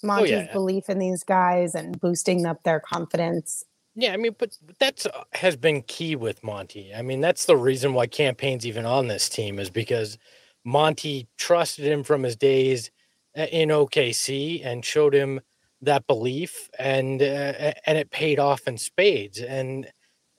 [0.01, 0.51] Monty's yeah.
[0.51, 3.63] belief in these guys and boosting up their confidence.
[3.95, 6.93] Yeah, I mean, but that's uh, has been key with Monty.
[6.93, 10.17] I mean, that's the reason why Cam Payne's even on this team is because
[10.65, 12.91] Monty trusted him from his days
[13.37, 15.39] uh, in OKC and showed him
[15.81, 19.39] that belief, and uh, and it paid off in spades.
[19.39, 19.87] And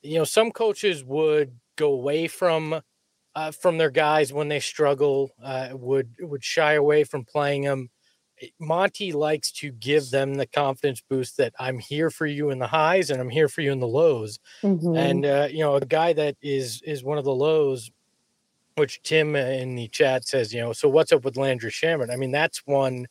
[0.03, 2.81] you know, some coaches would go away from
[3.35, 7.91] uh, from their guys when they struggle, uh, would would shy away from playing them.
[8.59, 12.67] Monty likes to give them the confidence boost that I'm here for you in the
[12.67, 14.39] highs and I'm here for you in the lows.
[14.63, 14.99] Mhm.
[14.99, 17.91] And uh, you know, a guy that is is one of the lows,
[18.77, 22.11] which Tim in the chat says, you know, so what's up with Landry Shamrock?
[22.11, 23.07] I mean, that's one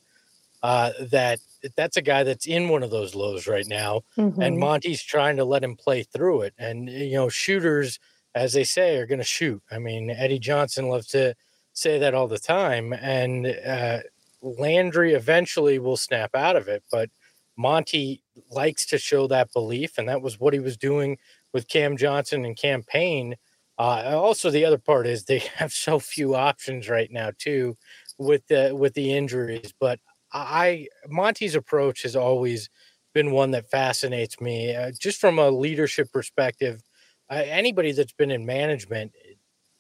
[0.64, 1.40] uh, that
[1.76, 4.60] that's a guy that's in one of those lows right now, and Mhm.
[4.60, 6.54] Monty's trying to let him play through it.
[6.58, 8.00] And you know, shooters,
[8.36, 9.62] as they say, are going to shoot.
[9.72, 11.36] I mean, Eddie Johnson loves to
[11.74, 14.00] say that all the time, and uh,
[14.45, 17.10] Landry eventually will snap out of it, but
[17.58, 21.17] Monty likes to show that belief, and that was what he was doing
[21.53, 23.36] with Cam Johnson and Cam Payne.
[23.77, 27.77] Uh, also, the other part is they have so few options right now too,
[28.17, 29.73] with the with the injuries.
[29.79, 29.99] But
[30.34, 32.69] I Monty's approach has always
[33.13, 36.81] been one that fascinates me, uh, just from a leadership perspective.
[37.29, 39.13] Uh, anybody that's been in management,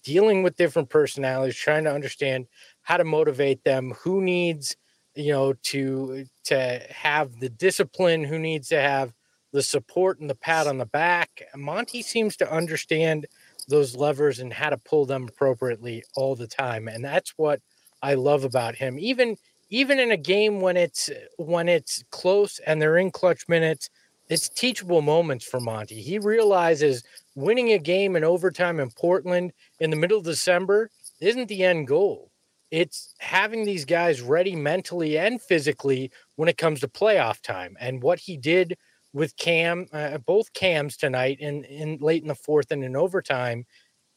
[0.03, 2.47] dealing with different personalities, trying to understand
[2.85, 4.77] how to motivate them, who needs
[5.15, 9.11] you know to to have the discipline, who needs to have
[9.51, 11.41] the support and the pat on the back.
[11.55, 13.25] Monty seems to understand
[13.67, 17.59] those levers and how to pull them appropriately all the time, and that's what
[18.01, 18.99] I love about him.
[18.99, 19.35] Even
[19.69, 23.89] even in a game when it's when it's close and they're in clutch minutes,
[24.29, 26.01] it's teachable moments for Monty.
[26.01, 31.47] He realizes winning a game in overtime in Portland in the middle of December isn't
[31.47, 32.29] the end goal.
[32.71, 37.77] It's having these guys ready mentally and physically when it comes to playoff time.
[37.79, 38.77] And what he did
[39.13, 43.65] with Cam, uh, both Cams tonight in, in late in the fourth and in overtime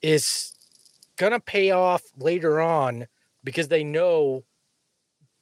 [0.02, 0.54] is
[1.32, 3.06] to pay off later on
[3.44, 4.44] because they know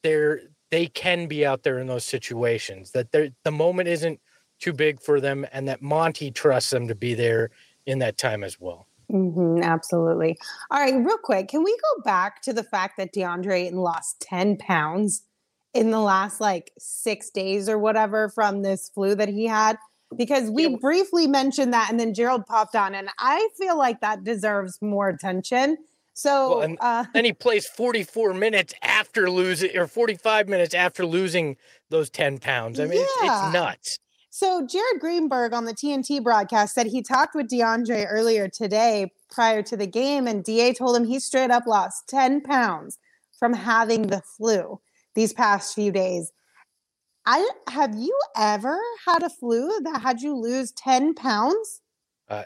[0.02, 0.40] they're
[0.70, 4.20] they can be out there in those situations that the moment isn't
[4.58, 7.50] too big for them and that Monty trusts them to be there
[7.86, 8.88] in that time as well.
[9.10, 10.36] Mhm, absolutely.
[10.70, 14.20] All right, real quick, can we go back to the fact that DeAndre Ayton lost
[14.20, 15.22] 10 pounds
[15.74, 19.78] in the last like six days or whatever from this flu that he had?
[20.16, 20.76] Because we Yeah.
[20.80, 25.08] briefly mentioned that and then Gerald popped on, and I feel like that deserves more
[25.08, 25.76] attention.
[26.14, 31.04] So, Well, and- uh, Then he plays 44 minutes after losing or 45 minutes after
[31.04, 31.56] losing
[31.90, 32.80] those 10 pounds.
[32.80, 33.98] I mean, it's, it's nuts.
[34.38, 39.62] So Jared Greenberg on the TNT broadcast said he talked with DeAndre earlier today prior
[39.62, 42.98] to the game, and DA told him he straight up lost 10 pounds
[43.38, 44.78] from having the flu
[45.14, 46.32] these past few days.
[47.24, 51.80] I have you ever had a flu that had you lose 10 pounds?
[52.28, 52.42] Uh,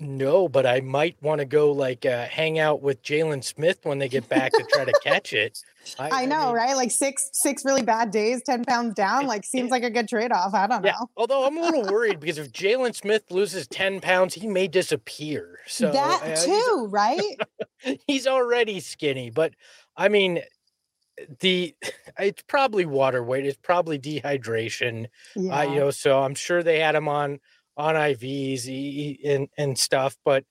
[0.00, 3.98] no, but I might want to go like uh, hang out with Jalen Smith when
[3.98, 5.62] they get back to try to catch it.
[5.98, 6.76] I, I know, I mean, right?
[6.76, 9.26] Like six six really bad days, ten pounds down.
[9.26, 10.54] Like seems like a good trade off.
[10.54, 11.10] I don't yeah, know.
[11.16, 15.58] Although I'm a little worried because if Jalen Smith loses ten pounds, he may disappear.
[15.66, 17.36] So that uh, too, right?
[18.06, 19.52] he's already skinny, but
[19.96, 20.42] I mean,
[21.40, 21.74] the
[22.18, 23.46] it's probably water weight.
[23.46, 25.06] It's probably dehydration.
[25.34, 25.58] Yeah.
[25.58, 27.40] Uh, you know, so I'm sure they had him on
[27.78, 30.44] on IVs and and stuff, but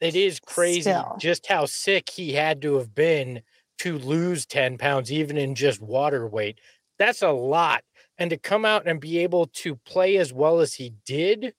[0.00, 1.16] it is crazy Still.
[1.18, 3.42] just how sick he had to have been
[3.78, 6.58] to lose 10 pounds, even in just water weight.
[6.98, 7.82] That's a lot.
[8.18, 11.54] And to come out and be able to play as well as he did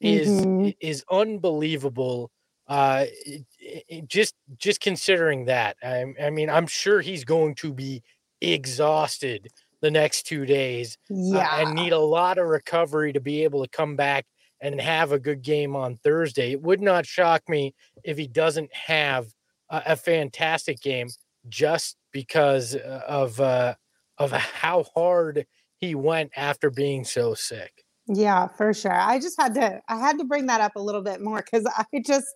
[0.00, 0.70] is mm-hmm.
[0.80, 2.30] is unbelievable.
[2.68, 7.72] Uh, it, it, just just considering that, I, I mean, I'm sure he's going to
[7.72, 8.02] be
[8.42, 9.48] exhausted
[9.80, 11.38] the next two days yeah.
[11.38, 14.26] uh, and need a lot of recovery to be able to come back
[14.60, 16.52] and have a good game on Thursday.
[16.52, 19.26] It would not shock me if he doesn't have
[19.70, 21.08] a, a fantastic game
[21.48, 23.74] just because uh, of uh,
[24.18, 27.84] of how hard he went after being so sick.
[28.08, 28.98] Yeah, for sure.
[28.98, 31.66] I just had to I had to bring that up a little bit more cuz
[31.76, 32.26] I just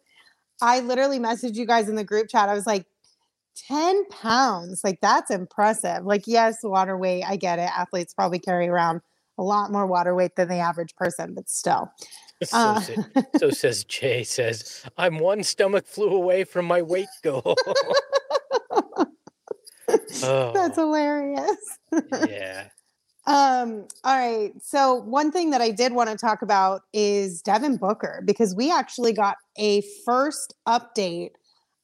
[0.60, 2.48] I literally messaged you guys in the group chat.
[2.48, 2.86] I was like
[3.68, 4.82] 10 pounds.
[4.84, 6.04] Like that's impressive.
[6.04, 7.70] Like yes, water weight, I get it.
[7.76, 9.00] Athletes probably carry around
[9.40, 11.90] a lot more water weight than the average person, but still.
[12.42, 12.80] So, uh,
[13.36, 17.54] so says Jay says, I'm one stomach flu away from my weight goal.
[18.70, 20.52] oh.
[20.54, 21.78] That's hilarious.
[22.26, 22.68] yeah.
[23.26, 24.52] Um, all right.
[24.62, 28.72] So one thing that I did want to talk about is Devin Booker because we
[28.72, 31.32] actually got a first update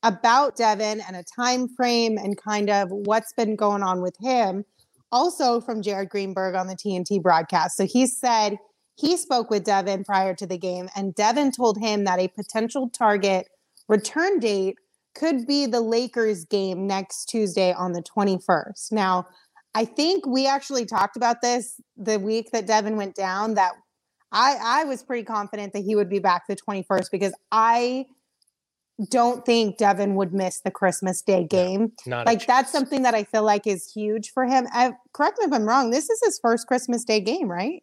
[0.03, 4.65] about Devin and a time frame and kind of what's been going on with him
[5.13, 7.77] also from Jared Greenberg on the TNT broadcast.
[7.77, 8.59] So he said
[8.97, 12.89] he spoke with Devin prior to the game, and Devin told him that a potential
[12.89, 13.49] target
[13.89, 14.77] return date
[15.15, 18.93] could be the Lakers game next Tuesday on the 21st.
[18.93, 19.27] Now,
[19.75, 23.73] I think we actually talked about this the week that Devin went down that
[24.33, 28.07] I I was pretty confident that he would be back the 21st because I
[29.11, 31.93] don't think Devin would miss the Christmas Day game.
[32.07, 34.67] No, like that's something that I feel like is huge for him.
[34.73, 35.91] I, correct me if I'm wrong.
[35.91, 37.83] This is his first Christmas Day game, right?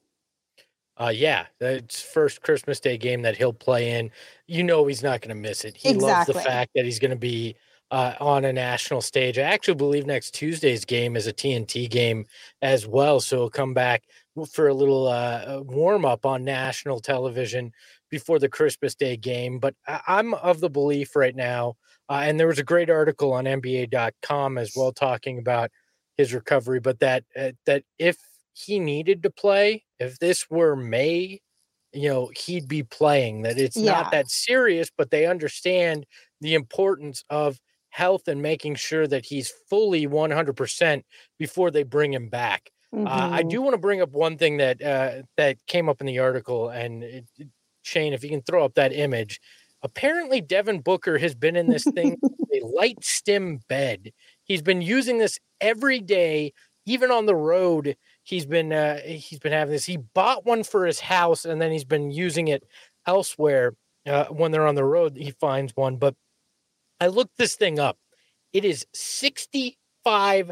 [0.97, 4.11] Uh yeah, it's first Christmas Day game that he'll play in.
[4.47, 5.75] You know he's not going to miss it.
[5.75, 6.11] He exactly.
[6.11, 7.55] loves the fact that he's going to be
[7.93, 9.37] uh, on a national stage.
[9.37, 12.25] I actually believe next Tuesday's game is a TNT game
[12.63, 14.03] as well, so he'll come back
[14.51, 17.71] for a little uh, warm up on national television
[18.13, 19.57] before the Christmas Day game.
[19.57, 23.45] But I'm of the belief right now, uh, and there was a great article on
[23.45, 25.71] NBA.com as well talking about
[26.15, 28.17] his recovery, but that uh, that if
[28.53, 31.41] he needed to play, if this were May,
[31.91, 33.41] you know, he'd be playing.
[33.41, 33.93] That it's yeah.
[33.93, 36.05] not that serious, but they understand
[36.39, 41.01] the importance of health and making sure that he's fully 100%
[41.39, 42.69] before they bring him back.
[42.93, 43.07] Mm-hmm.
[43.07, 43.49] Uh, I mm-hmm.
[43.49, 46.69] do want to bring up one thing that uh, that came up in the article,
[46.69, 47.25] and it,
[47.83, 49.39] Shane, if you can throw up that image.
[49.83, 52.17] Apparently, Devin Booker has been in this thing,
[52.53, 54.11] a LightStim bed.
[54.45, 56.53] He's been using this every day,
[56.85, 57.95] even on the road.
[58.23, 59.85] He's been uh, he's been having this.
[59.85, 62.63] He bought one for his house, and then he's been using it
[63.05, 63.73] elsewhere.
[64.05, 65.97] Uh, when they're on the road, he finds one.
[65.97, 66.15] But
[67.01, 67.97] I looked this thing up.
[68.53, 70.51] It is sixty five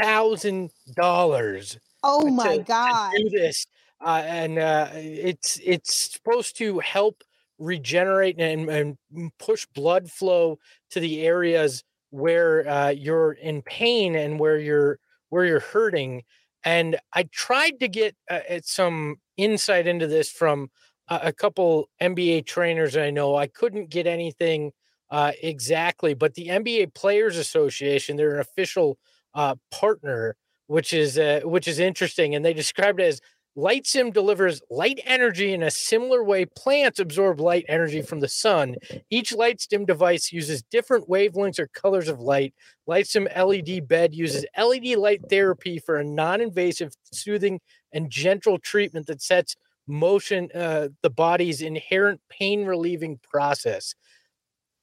[0.00, 1.78] thousand dollars.
[2.02, 3.12] Oh my to, god!
[3.12, 3.66] To do this
[4.04, 7.22] uh, and uh, it's it's supposed to help
[7.58, 8.96] regenerate and, and
[9.38, 10.58] push blood flow
[10.90, 16.22] to the areas where uh, you're in pain and where you're where you're hurting.
[16.64, 20.70] And I tried to get uh, some insight into this from
[21.08, 23.36] a, a couple NBA trainers I know.
[23.36, 24.72] I couldn't get anything
[25.10, 28.98] uh, exactly, but the NBA Players Association, they're an official
[29.34, 30.36] uh, partner,
[30.66, 33.20] which is which is interesting, and they described it as
[33.56, 38.76] LightStim delivers light energy in a similar way plants absorb light energy from the sun.
[39.10, 42.54] Each LightStim device uses different wavelengths or colors of light.
[42.88, 47.60] LightStim LED bed uses LED light therapy for a non-invasive, soothing,
[47.92, 49.54] and gentle treatment that sets
[49.86, 53.94] motion uh, the body's inherent pain relieving process.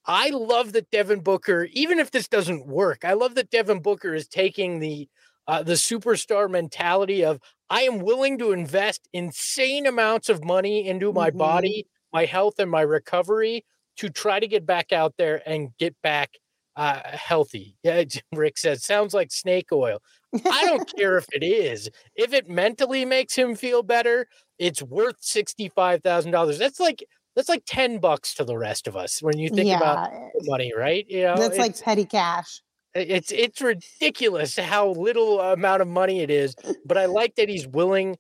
[0.05, 4.13] I love that Devin Booker, even if this doesn't work, I love that Devin Booker
[4.13, 5.07] is taking the
[5.49, 7.39] uh, the superstar mentality of
[7.71, 11.39] I am willing to invest insane amounts of money into my mm-hmm.
[11.39, 13.65] body, my health, and my recovery
[13.97, 16.37] to try to get back out there and get back
[16.75, 17.75] uh, healthy.
[17.81, 20.03] Yeah, Rick says sounds like snake oil.
[20.33, 21.89] I don't care if it is.
[22.15, 24.27] If it mentally makes him feel better,
[24.59, 26.59] it's worth sixty five thousand dollars.
[26.59, 27.03] That's like
[27.35, 29.77] that's like ten bucks to the rest of us when you think yeah.
[29.77, 30.11] about
[30.43, 31.07] money, right?
[31.09, 32.61] You know, that's like petty cash.
[32.95, 37.67] It's it's ridiculous how little amount of money it is, but I like that he's
[37.67, 38.17] willing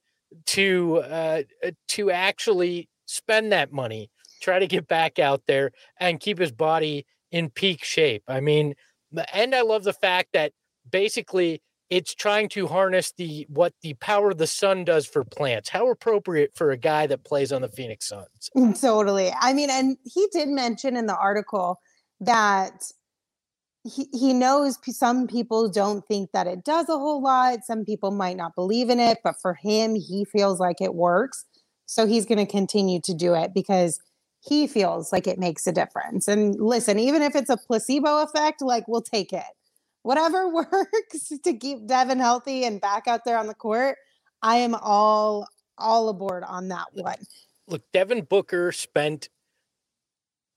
[0.47, 4.11] to uh, uh to actually spend that money,
[4.41, 8.23] try to get back out there and keep his body in peak shape.
[8.27, 8.75] I mean,
[9.33, 10.51] and I love the fact that
[10.89, 15.69] basically it's trying to harness the what the power of the sun does for plants.
[15.69, 18.49] How appropriate for a guy that plays on the Phoenix Suns.
[18.55, 19.31] Mm, totally.
[19.39, 21.79] I mean, and he did mention in the article
[22.21, 22.83] that
[23.83, 27.65] he, he knows some people don't think that it does a whole lot.
[27.65, 31.45] Some people might not believe in it, but for him, he feels like it works.
[31.85, 33.99] So he's going to continue to do it because
[34.41, 36.27] he feels like it makes a difference.
[36.27, 39.43] And listen, even if it's a placebo effect, like we'll take it.
[40.03, 43.97] Whatever works to keep Devin healthy and back out there on the court,
[44.41, 47.17] I am all all aboard on that one.
[47.67, 49.29] Look, Devin Booker spent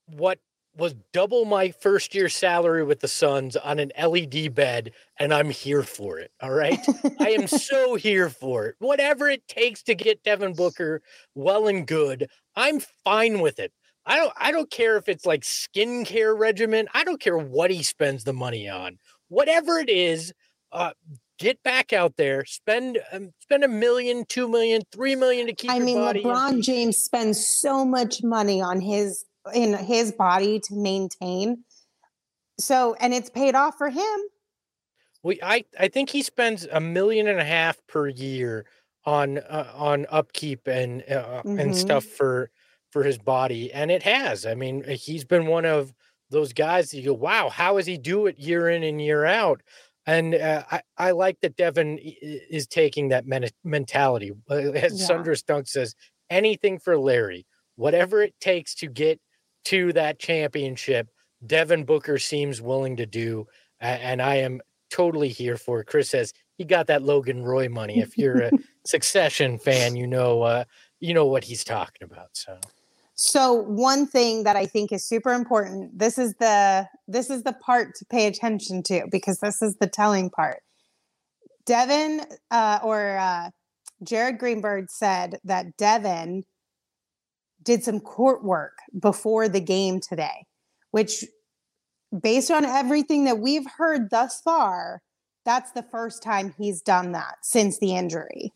[0.06, 0.40] what
[0.76, 5.50] was double my first year salary with the Suns on an LED bed, and I'm
[5.50, 6.30] here for it.
[6.40, 6.78] All right.
[7.20, 8.76] I am so here for it.
[8.78, 11.02] Whatever it takes to get Devin Booker
[11.34, 13.72] well and good, I'm fine with it.
[14.04, 16.88] I don't I don't care if it's like skincare regimen.
[16.94, 18.98] I don't care what he spends the money on.
[19.28, 20.32] Whatever it is,
[20.72, 20.92] uh,
[21.38, 25.70] get back out there, spend um, spend a million, two million, three million to keep.
[25.70, 29.24] I mean, LeBron James spends so much money on his
[29.54, 31.64] in his body to maintain.
[32.58, 34.20] So, and it's paid off for him.
[35.22, 38.66] We, I, I think he spends a million and a half per year
[39.04, 41.58] on uh, on upkeep and uh, mm-hmm.
[41.58, 42.50] and stuff for
[42.90, 44.44] for his body, and it has.
[44.46, 45.94] I mean, he's been one of
[46.30, 49.24] those guys that you go, wow, how does he do it year in and year
[49.24, 49.62] out?
[50.06, 54.32] And uh, I, I like that Devin is taking that men- mentality.
[54.50, 55.06] Uh, as yeah.
[55.06, 55.94] Sandra Stunk says,
[56.28, 59.20] anything for Larry, whatever it takes to get
[59.64, 61.08] to that championship,
[61.46, 63.46] Devin Booker seems willing to do.
[63.80, 64.60] And I am
[64.90, 65.86] totally here for it.
[65.86, 67.98] Chris says he got that Logan Roy money.
[67.98, 68.50] If you're a
[68.86, 70.64] succession fan, you know uh,
[71.00, 72.28] you know what he's talking about.
[72.34, 72.58] So
[73.14, 77.52] so one thing that I think is super important, this is the this is the
[77.52, 80.62] part to pay attention to because this is the telling part.
[81.66, 83.50] Devin uh, or uh,
[84.02, 86.44] Jared Greenberg said that Devin
[87.62, 90.46] did some court work before the game today,
[90.90, 91.24] which,
[92.20, 95.02] based on everything that we've heard thus far,
[95.44, 98.52] that's the first time he's done that since the injury.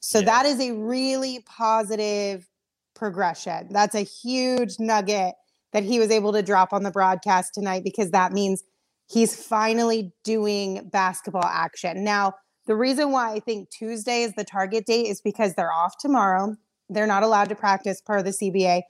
[0.00, 0.26] So yeah.
[0.26, 2.48] that is a really positive
[2.94, 3.68] progression.
[3.70, 5.34] That's a huge nugget
[5.72, 8.62] that he was able to drop on the broadcast tonight because that means
[9.10, 12.04] he's finally doing basketball action.
[12.04, 12.34] Now,
[12.66, 16.56] the reason why I think Tuesday is the target date is because they're off tomorrow.
[16.88, 18.82] They're not allowed to practice per the CBA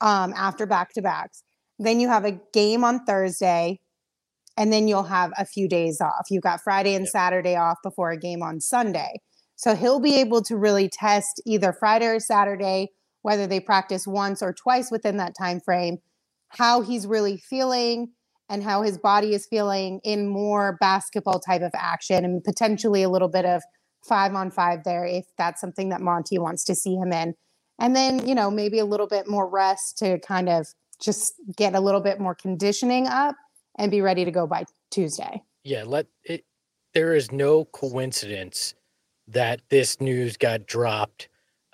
[0.00, 1.42] um, after back to backs.
[1.78, 3.80] Then you have a game on Thursday,
[4.56, 6.26] and then you'll have a few days off.
[6.30, 7.12] You've got Friday and yep.
[7.12, 9.20] Saturday off before a game on Sunday.
[9.56, 12.88] So he'll be able to really test either Friday or Saturday,
[13.22, 15.98] whether they practice once or twice within that time frame,
[16.48, 18.12] how he's really feeling
[18.48, 23.08] and how his body is feeling in more basketball type of action and potentially a
[23.08, 23.62] little bit of
[24.02, 27.34] five on five there if that's something that Monty wants to see him in.
[27.78, 30.68] And then, you know, maybe a little bit more rest to kind of
[31.00, 33.34] just get a little bit more conditioning up
[33.76, 35.42] and be ready to go by Tuesday.
[35.64, 36.44] Yeah, let it
[36.94, 38.74] there is no coincidence
[39.28, 41.28] that this news got dropped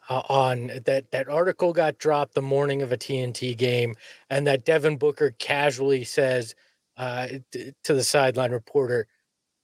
[0.08, 3.96] uh, on that that article got dropped the morning of a TNT game
[4.30, 6.54] and that Devin Booker casually says
[6.96, 9.06] uh, to the sideline reporter,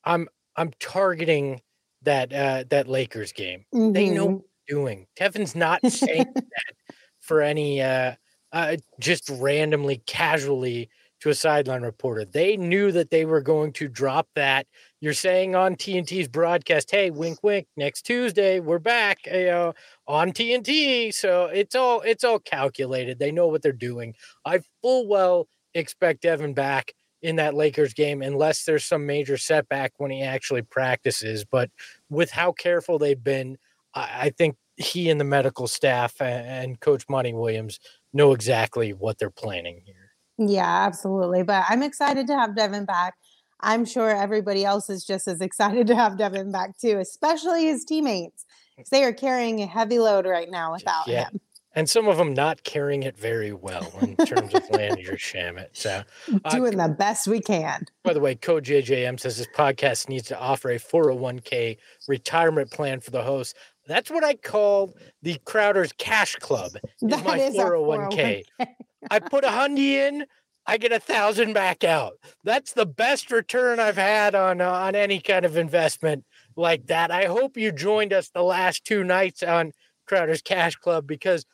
[0.04, 1.60] "I'm I'm targeting
[2.04, 3.64] that uh, that Lakers game.
[3.74, 3.92] Mm-hmm.
[3.92, 4.34] They know mm-hmm.
[4.34, 5.06] what they're doing.
[5.16, 6.74] Devin's not saying that
[7.20, 8.14] for any uh,
[8.52, 10.90] uh, just randomly, casually
[11.20, 12.24] to a sideline reporter.
[12.24, 14.66] They knew that they were going to drop that.
[15.00, 17.66] You're saying on TNT's broadcast, "Hey, wink, wink.
[17.76, 19.74] Next Tuesday, we're back you know,
[20.06, 23.18] on TNT." So it's all it's all calculated.
[23.18, 24.14] They know what they're doing.
[24.44, 26.92] I full well expect Devin back
[27.24, 31.42] in that Lakers game unless there's some major setback when he actually practices.
[31.42, 31.70] But
[32.10, 33.56] with how careful they've been,
[33.94, 37.80] I, I think he and the medical staff and, and Coach Monty Williams
[38.12, 40.12] know exactly what they're planning here.
[40.36, 41.42] Yeah, absolutely.
[41.44, 43.14] But I'm excited to have Devin back.
[43.58, 47.86] I'm sure everybody else is just as excited to have Devin back too, especially his
[47.86, 48.44] teammates.
[48.76, 48.82] Hmm.
[48.90, 51.30] They are carrying a heavy load right now without yeah.
[51.30, 51.40] him.
[51.74, 55.68] And some of them not carrying it very well in terms of Landry Shamet.
[55.72, 56.04] So,
[56.44, 57.84] uh, doing the best we can.
[58.02, 63.00] By the way, Coach JJM says this podcast needs to offer a 401k retirement plan
[63.00, 63.56] for the host.
[63.86, 66.72] That's what I call the Crowder's Cash Club.
[67.02, 68.44] Is that my is 401k.
[68.60, 68.66] 401k.
[69.10, 70.26] I put a hundred in,
[70.66, 72.14] I get a thousand back out.
[72.42, 76.24] That's the best return I've had on uh, on any kind of investment
[76.56, 77.10] like that.
[77.10, 79.72] I hope you joined us the last two nights on
[80.06, 81.44] Crowder's Cash Club because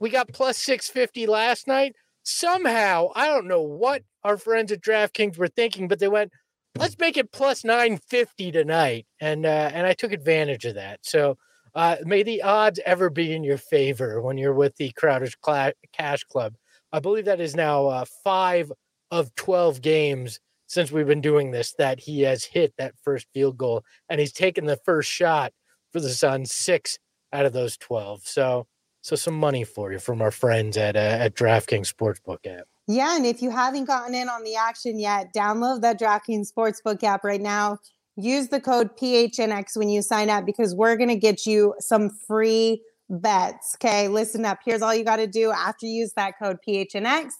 [0.00, 1.94] we got plus 650 last night.
[2.22, 6.32] Somehow, I don't know what our friends at DraftKings were thinking, but they went,
[6.76, 9.06] let's make it plus 950 tonight.
[9.20, 11.00] And uh, and I took advantage of that.
[11.02, 11.36] So
[11.74, 15.74] uh, may the odds ever be in your favor when you're with the Crowder's Cla-
[15.92, 16.54] Cash Club.
[16.92, 18.70] I believe that is now uh, five
[19.10, 23.56] of 12 games since we've been doing this that he has hit that first field
[23.56, 25.52] goal and he's taken the first shot
[25.92, 26.98] for the Suns six
[27.32, 28.22] out of those 12.
[28.24, 28.66] So
[29.04, 32.66] so some money for you from our friends at uh, at DraftKings Sportsbook app.
[32.86, 37.02] Yeah, and if you haven't gotten in on the action yet, download that DraftKings Sportsbook
[37.02, 37.78] app right now.
[38.16, 42.08] Use the code PHNX when you sign up because we're going to get you some
[42.08, 42.80] free
[43.10, 43.76] bets.
[43.76, 44.60] Okay, listen up.
[44.64, 47.32] Here's all you got to do after you use that code PHNX.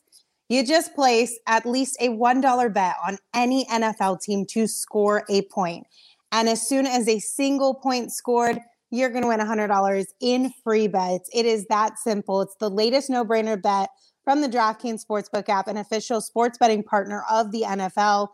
[0.50, 5.40] You just place at least a $1 bet on any NFL team to score a
[5.42, 5.86] point.
[6.30, 8.58] And as soon as a single point scored,
[8.94, 11.28] you're going to win $100 in free bets.
[11.34, 12.42] It is that simple.
[12.42, 13.90] It's the latest no brainer bet
[14.22, 18.28] from the DraftKings Sportsbook app, an official sports betting partner of the NFL.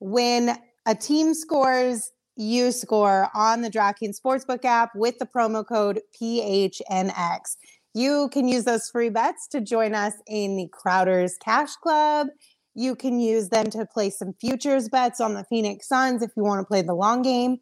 [0.00, 0.56] When
[0.86, 7.56] a team scores, you score on the DraftKings Sportsbook app with the promo code PHNX.
[7.94, 12.28] You can use those free bets to join us in the Crowder's Cash Club.
[12.74, 16.44] You can use them to play some futures bets on the Phoenix Suns if you
[16.44, 17.58] want to play the long game.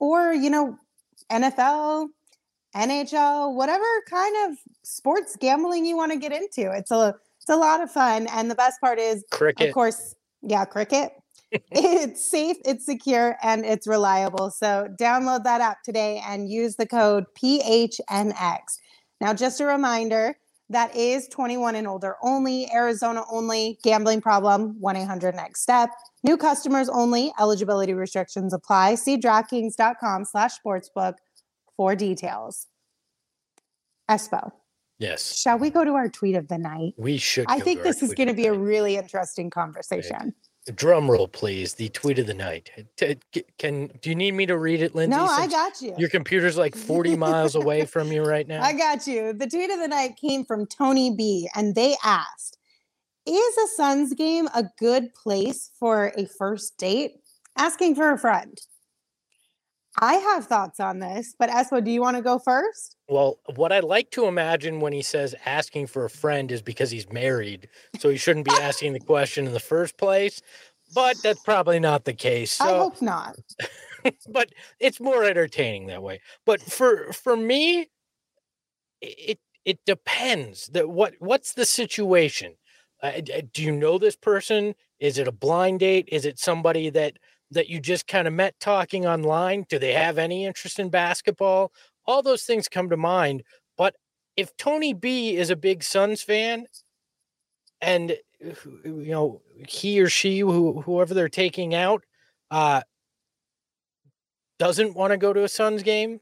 [0.00, 0.78] Or, you know,
[1.30, 2.08] NFL,
[2.74, 6.70] NHL, whatever kind of sports gambling you want to get into.
[6.70, 9.68] It's a it's a lot of fun, and the best part is cricket.
[9.68, 11.12] Of course, yeah, cricket.
[11.70, 14.50] it's safe, it's secure, and it's reliable.
[14.50, 18.58] So download that app today and use the code PHNX.
[19.20, 20.36] Now, just a reminder
[20.70, 25.90] that is 21 and older only, Arizona only, gambling problem, 1 800 next step.
[26.22, 28.94] New customers only, eligibility restrictions apply.
[28.94, 31.14] See DraftKings.com slash sportsbook
[31.76, 32.66] for details.
[34.10, 34.52] Espo.
[34.98, 35.36] Yes.
[35.36, 36.94] Shall we go to our tweet of the night?
[36.96, 37.46] We should.
[37.48, 40.34] I think this is going to be a really interesting conversation.
[40.74, 41.74] Drum roll, please.
[41.74, 42.70] The tweet of the night.
[43.58, 45.16] Can do you need me to read it, Lindsay?
[45.16, 45.94] No, I got you.
[45.98, 48.62] Your computer's like 40 miles away from you right now.
[48.62, 49.34] I got you.
[49.34, 52.56] The tweet of the night came from Tony B, and they asked,
[53.26, 57.16] "Is a Suns game a good place for a first date?"
[57.56, 58.58] Asking for a friend.
[60.00, 62.96] I have thoughts on this, but Espo, do you want to go first?
[63.08, 66.90] Well, what I like to imagine when he says asking for a friend is because
[66.90, 67.68] he's married,
[67.98, 70.42] so he shouldn't be asking the question in the first place.
[70.94, 72.52] But that's probably not the case.
[72.52, 73.36] So, I hope not.
[74.28, 76.20] but it's more entertaining that way.
[76.44, 77.88] But for for me,
[79.00, 80.68] it it depends.
[80.68, 82.54] That what what's the situation?
[83.02, 83.20] Uh,
[83.52, 84.74] do you know this person?
[85.00, 86.08] Is it a blind date?
[86.10, 87.18] Is it somebody that
[87.50, 89.66] that you just kind of met talking online?
[89.68, 91.72] Do they have any interest in basketball?
[92.06, 93.42] All those things come to mind.
[93.76, 93.94] But
[94.36, 96.66] if Tony B is a big Suns fan
[97.80, 102.04] and you know he or she who, whoever they're taking out
[102.50, 102.82] uh
[104.58, 106.20] doesn't want to go to a Suns game,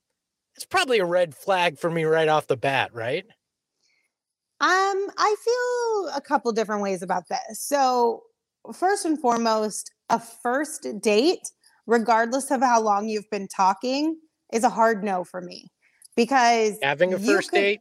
[0.54, 3.24] it's probably a red flag for me right off the bat, right?
[4.60, 7.58] Um, I feel a couple different ways about this.
[7.58, 8.22] So,
[8.72, 11.50] first and foremost, a first date,
[11.86, 14.16] regardless of how long you've been talking,
[14.52, 15.70] is a hard no for me
[16.16, 17.80] because having a first could, date.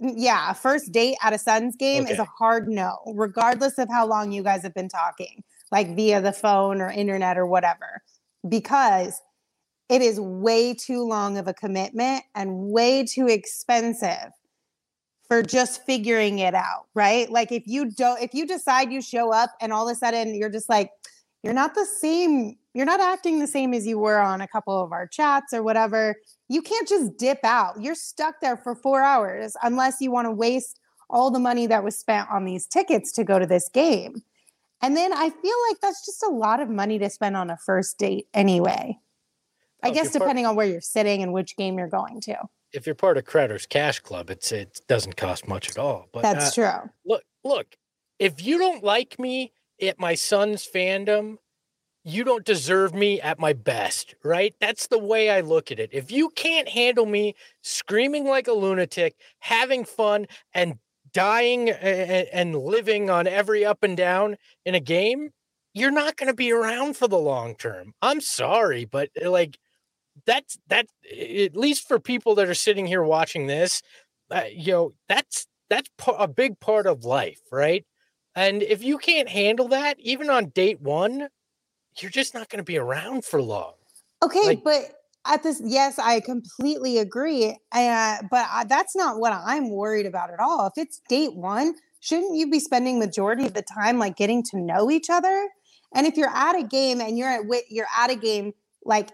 [0.00, 2.12] Yeah, a first date at a Suns game okay.
[2.12, 5.42] is a hard no, regardless of how long you guys have been talking,
[5.72, 8.02] like via the phone or internet or whatever,
[8.48, 9.20] because
[9.88, 14.30] it is way too long of a commitment and way too expensive
[15.28, 17.30] for just figuring it out, right?
[17.30, 20.34] Like if you don't, if you decide you show up and all of a sudden
[20.34, 20.90] you're just like,
[21.42, 24.80] you're not the same you're not acting the same as you were on a couple
[24.80, 26.16] of our chats or whatever
[26.48, 27.80] you can't just dip out.
[27.80, 31.84] You're stuck there for 4 hours unless you want to waste all the money that
[31.84, 34.22] was spent on these tickets to go to this game.
[34.80, 37.56] And then i feel like that's just a lot of money to spend on a
[37.56, 38.98] first date anyway.
[39.82, 42.36] I oh, guess depending on where you're sitting and which game you're going to
[42.72, 46.08] if you're part of Crowder's Cash Club, it's it doesn't cost much at all.
[46.12, 46.90] But that's uh, true.
[47.04, 47.76] Look, look.
[48.18, 51.36] If you don't like me at my Suns fandom,
[52.04, 54.54] you don't deserve me at my best, right?
[54.60, 55.90] That's the way I look at it.
[55.92, 60.78] If you can't handle me screaming like a lunatic, having fun, and
[61.12, 65.30] dying and, living on every up and down in a game,
[65.74, 67.92] you're not going to be around for the long term.
[68.02, 69.58] I'm sorry, but like
[70.26, 73.82] that's that at least for people that are sitting here watching this,
[74.30, 77.84] uh, you know, that's that's a big part of life, right?
[78.34, 81.28] And if you can't handle that, even on date one,
[82.00, 83.72] you're just not going to be around for long.
[84.22, 84.92] Okay, like, but
[85.26, 87.56] at this, yes, I completely agree.
[87.72, 90.66] Uh, but I, that's not what I'm worried about at all.
[90.66, 94.58] If it's date one, shouldn't you be spending majority of the time like getting to
[94.58, 95.48] know each other?
[95.94, 98.52] And if you're at a game and you're at you're at a game
[98.84, 99.10] like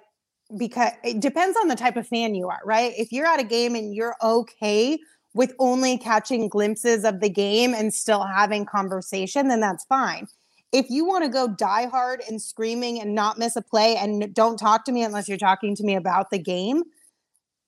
[0.56, 2.92] because it depends on the type of fan you are, right?
[2.96, 4.98] If you're at a game and you're okay
[5.34, 10.26] with only catching glimpses of the game and still having conversation, then that's fine.
[10.72, 14.34] If you want to go die hard and screaming and not miss a play and
[14.34, 16.82] don't talk to me unless you're talking to me about the game,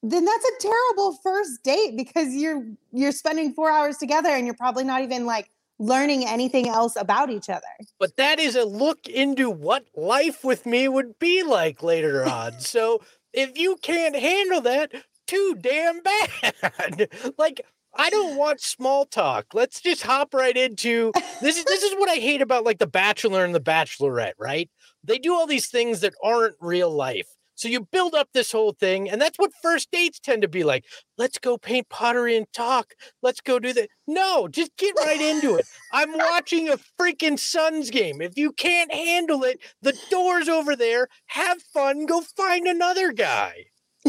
[0.03, 4.55] then that's a terrible first date because you're you're spending 4 hours together and you're
[4.55, 7.63] probably not even like learning anything else about each other.
[7.99, 12.53] But that is a look into what life with me would be like later on.
[12.61, 13.03] so
[13.33, 14.93] if you can't handle that,
[15.27, 17.09] too damn bad.
[17.39, 17.61] like
[17.99, 19.47] I don't want small talk.
[19.55, 22.87] Let's just hop right into this is this is what I hate about like the
[22.87, 24.71] bachelor and the bachelorette, right?
[25.05, 27.29] They do all these things that aren't real life.
[27.57, 30.63] So you build up this whole thing, and that's what first dates tend to be
[30.63, 30.85] like.
[31.19, 32.93] Let's go paint pottery and talk.
[33.23, 33.89] Let's go do that.
[34.07, 35.67] No, just get right into it.
[35.93, 38.21] I'm watching a freaking Suns game.
[38.21, 41.09] If you can't handle it, the door's over there.
[41.27, 42.07] Have fun.
[42.07, 43.65] Go find another guy.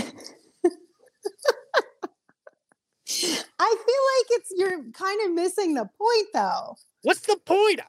[3.60, 6.76] I feel like it's you're kind of missing the point though.
[7.08, 7.80] What's the point?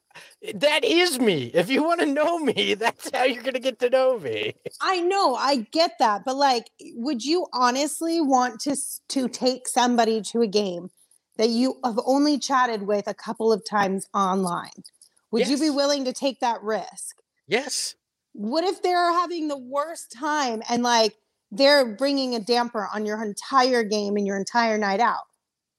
[0.54, 1.50] That is me.
[1.52, 4.54] If you want to know me, that's how you're going to get to know me.
[4.80, 8.76] I know, I get that, but like would you honestly want to
[9.08, 10.90] to take somebody to a game
[11.36, 14.84] that you have only chatted with a couple of times online?
[15.32, 15.50] Would yes.
[15.50, 17.16] you be willing to take that risk?
[17.48, 17.96] Yes.
[18.34, 21.16] What if they're having the worst time and like
[21.50, 25.24] they're bringing a damper on your entire game and your entire night out.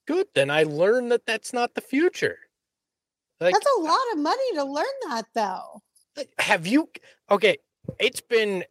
[0.07, 0.27] Good.
[0.35, 2.39] Then I learned that that's not the future.
[3.39, 5.81] Like, that's a lot of money to learn that, though.
[6.39, 6.89] Have you?
[7.31, 7.57] Okay,
[7.99, 8.65] it's been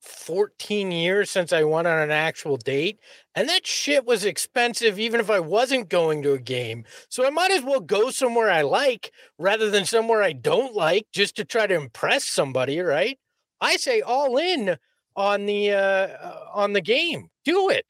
[0.00, 2.98] 14 years since I went on an actual date,
[3.34, 6.84] and that shit was expensive even if I wasn't going to a game.
[7.08, 11.06] So I might as well go somewhere I like rather than somewhere I don't like
[11.12, 13.18] just to try to impress somebody, right?
[13.60, 14.76] I say all in
[15.16, 17.28] on the uh, uh, on the game.
[17.44, 17.84] Do it.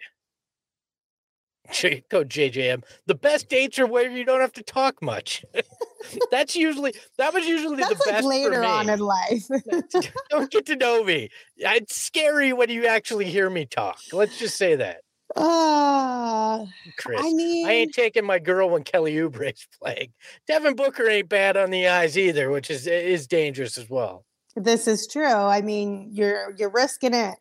[2.08, 2.82] Go JJM.
[3.06, 5.44] The best dates are where you don't have to talk much.
[6.30, 9.44] That's usually that was usually That's the like best later on in life.
[10.30, 11.30] don't get to know me.
[11.56, 13.98] It's scary when you actually hear me talk.
[14.12, 15.02] Let's just say that.
[15.36, 16.66] Uh,
[16.98, 20.12] Chris, I mean, I ain't taking my girl when Kelly Oubre's playing.
[20.48, 24.24] Devin Booker ain't bad on the eyes either, which is is dangerous as well.
[24.56, 25.24] This is true.
[25.24, 27.36] I mean, you're you're risking it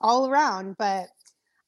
[0.00, 1.06] all around, but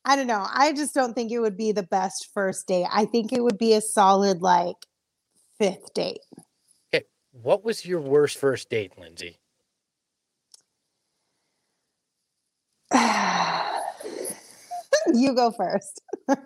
[0.05, 0.47] I don't know.
[0.53, 2.87] I just don't think it would be the best first date.
[2.91, 4.77] I think it would be a solid like
[5.59, 6.21] fifth date.
[6.95, 7.05] Okay.
[7.33, 9.39] What was your worst first date, Lindsay?
[15.15, 16.01] you go first.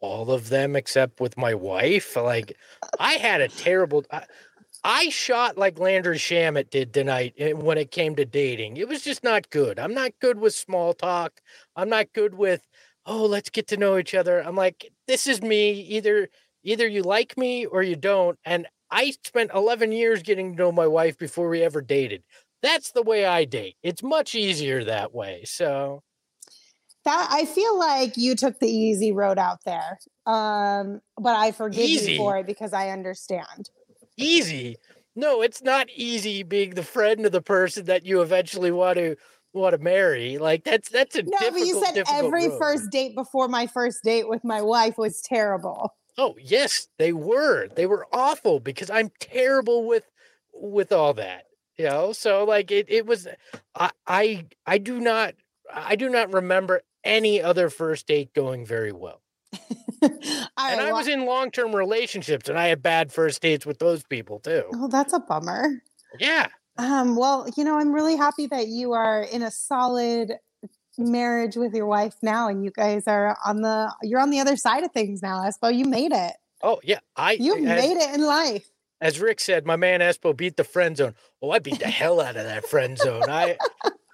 [0.00, 2.16] All of them except with my wife.
[2.16, 2.56] Like
[2.98, 4.24] I had a terrible I,
[4.88, 8.78] I shot like Landry Shamet did tonight eh, when it came to dating.
[8.78, 9.78] It was just not good.
[9.78, 11.42] I'm not good with small talk.
[11.76, 12.66] I'm not good with,
[13.04, 14.40] oh, let's get to know each other.
[14.40, 15.72] I'm like, this is me.
[15.72, 16.30] Either
[16.62, 18.38] either you like me or you don't.
[18.46, 22.22] And I spent 11 years getting to know my wife before we ever dated.
[22.62, 23.76] That's the way I date.
[23.82, 25.42] It's much easier that way.
[25.44, 26.02] So
[27.04, 29.98] that I feel like you took the easy road out there.
[30.24, 32.12] Um, but I forgive easy.
[32.12, 33.68] you for it because I understand
[34.18, 34.76] easy.
[35.16, 39.16] No, it's not easy being the friend of the person that you eventually want to
[39.52, 40.38] want to marry.
[40.38, 41.30] Like that's that's a no.
[41.40, 42.58] But you said every road.
[42.58, 45.94] first date before my first date with my wife was terrible.
[46.16, 47.68] Oh yes, they were.
[47.68, 50.04] They were awful because I'm terrible with
[50.52, 51.44] with all that.
[51.76, 53.28] You know, so like it it was.
[53.74, 55.34] I I I do not
[55.72, 59.20] I do not remember any other first date going very well.
[60.02, 64.02] and I was in long term relationships and I had bad first dates with those
[64.04, 64.64] people too.
[64.74, 65.82] Oh, that's a bummer.
[66.18, 66.48] Yeah.
[66.76, 70.34] Um, well, you know, I'm really happy that you are in a solid
[70.96, 74.56] marriage with your wife now and you guys are on the you're on the other
[74.56, 75.74] side of things now, Espo.
[75.74, 76.34] You made it.
[76.62, 77.00] Oh yeah.
[77.16, 78.68] I you made it in life.
[79.00, 81.14] as Rick said, my man Espo beat the friend zone.
[81.40, 83.28] Oh, I beat the hell out of that friend zone.
[83.28, 83.56] I,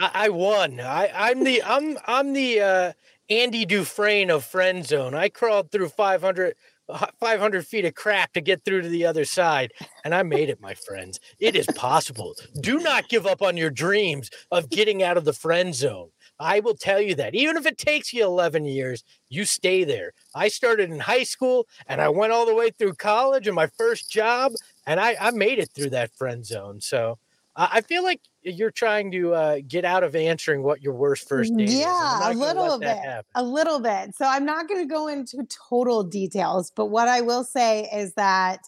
[0.00, 0.80] I, I won.
[0.80, 2.92] I, I'm the I'm I'm the uh,
[3.30, 5.14] Andy Dufresne of friend zone.
[5.14, 6.54] I crawled through 500,
[6.88, 9.72] uh, 500 feet of crap to get through to the other side,
[10.04, 11.20] and I made it, my friends.
[11.38, 12.34] It is possible.
[12.60, 16.10] Do not give up on your dreams of getting out of the friend zone.
[16.38, 17.34] I will tell you that.
[17.34, 20.12] Even if it takes you 11 years, you stay there.
[20.34, 23.68] I started in high school and I went all the way through college and my
[23.78, 24.52] first job,
[24.86, 26.80] and I, I made it through that friend zone.
[26.80, 27.18] So
[27.56, 31.56] I feel like you're trying to uh, get out of answering what your worst first
[31.56, 32.98] date yeah, a little bit.
[33.34, 34.14] A little bit.
[34.14, 38.14] So I'm not going to go into total details, but what I will say is
[38.14, 38.60] that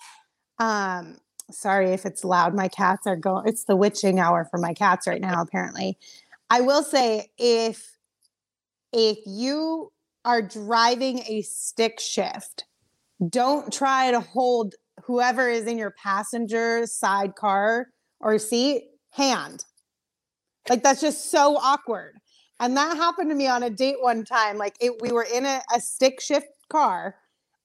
[0.58, 1.18] um
[1.50, 5.06] sorry if it's loud my cats are going it's the witching hour for my cats
[5.06, 5.98] right now apparently
[6.48, 7.96] I will say if
[8.92, 9.92] if you
[10.24, 12.64] are driving a stick shift,
[13.28, 14.74] don't try to hold
[15.04, 17.88] whoever is in your passenger side car
[18.20, 19.65] or seat hand.
[20.68, 22.18] Like that's just so awkward.
[22.60, 24.56] And that happened to me on a date one time.
[24.56, 27.16] Like it, we were in a, a stick shift car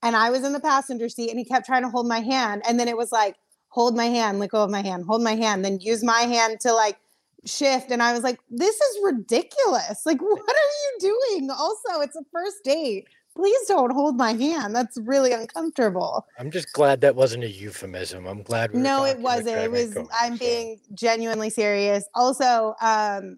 [0.04, 2.64] and I was in the passenger seat and he kept trying to hold my hand.
[2.68, 3.36] And then it was like,
[3.70, 6.60] hold my hand, let go of my hand, hold my hand, then use my hand
[6.62, 6.98] to like
[7.46, 10.06] shift and I was like, this is ridiculous.
[10.06, 11.50] Like, what are you doing?
[11.50, 13.08] Also, it's a first date.
[13.36, 14.76] Please don't hold my hand.
[14.76, 16.26] That's really uncomfortable.
[16.38, 18.28] I'm just glad that wasn't a euphemism.
[18.28, 18.74] I'm glad.
[18.74, 19.58] We no, it wasn't.
[19.58, 19.98] It was.
[20.20, 22.08] I'm being genuinely serious.
[22.14, 23.38] Also, um,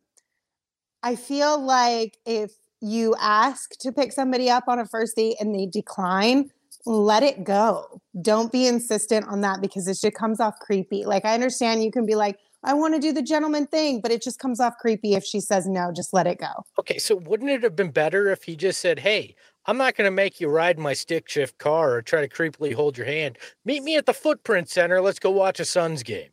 [1.04, 5.54] I feel like if you ask to pick somebody up on a first date and
[5.54, 6.50] they decline,
[6.86, 8.02] let it go.
[8.22, 11.06] Don't be insistent on that because it just comes off creepy.
[11.06, 14.12] Like I understand you can be like, I want to do the gentleman thing, but
[14.12, 16.66] it just comes off creepy if she says no, just let it go.
[16.80, 19.36] Okay, so wouldn't it have been better if he just said, "Hey,
[19.66, 22.74] I'm not going to make you ride my stick shift car or try to creepily
[22.74, 23.38] hold your hand.
[23.64, 25.01] Meet me at the Footprint Center.
[25.01, 26.30] Let's go watch a Suns game."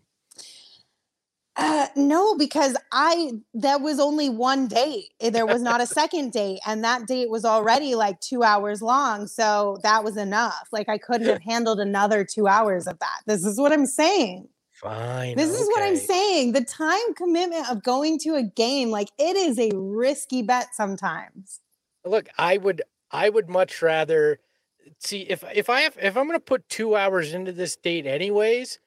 [1.57, 5.11] Uh, no, because I that was only one date.
[5.21, 8.81] Eh, there was not a second date, and that date was already like two hours
[8.81, 9.27] long.
[9.27, 10.69] So that was enough.
[10.73, 13.21] Like I couldn't have handled another two hours of that.
[13.27, 14.49] This is what I'm saying.
[14.73, 15.37] Fine.
[15.37, 15.61] This okay.
[15.61, 16.53] is what I'm saying.
[16.53, 21.61] The time commitment of going to a game, like it is a risky bet sometimes.
[22.07, 22.81] Look, I would
[23.11, 24.39] I would much rather
[24.99, 28.79] see if if I have if I'm gonna put two hours into this date anyways,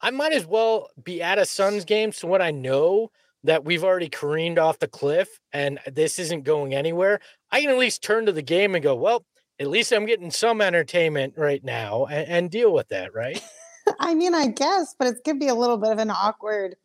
[0.00, 3.10] I might as well be at a Suns game so when I know
[3.44, 7.20] that we've already careened off the cliff and this isn't going anywhere,
[7.50, 9.24] I can at least turn to the game and go, well,
[9.60, 13.42] at least I'm getting some entertainment right now and, and deal with that, right?
[14.00, 16.76] I mean, I guess, but it could be a little bit of an awkward,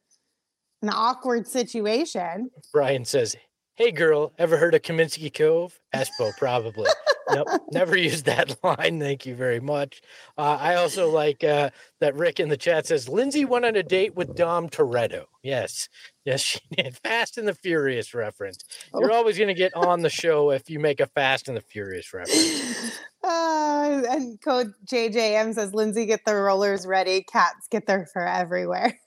[0.81, 2.49] an awkward situation.
[2.71, 3.35] Brian says,
[3.75, 6.89] "Hey, girl, ever heard of Kaminsky Cove?" Espo, probably.
[7.29, 8.99] nope, never used that line.
[8.99, 10.01] Thank you very much.
[10.37, 11.69] Uh, I also like uh,
[11.99, 15.25] that Rick in the chat says Lindsay went on a date with Dom Toretto.
[15.41, 15.89] Yes,
[16.25, 16.97] yes, she did.
[16.97, 18.63] Fast and the Furious reference.
[18.93, 19.15] You're oh.
[19.15, 22.13] always going to get on the show if you make a Fast and the Furious
[22.13, 22.99] reference.
[23.23, 27.23] Uh, and Coach JJM says Lindsay get the rollers ready.
[27.23, 28.99] Cats get their fur everywhere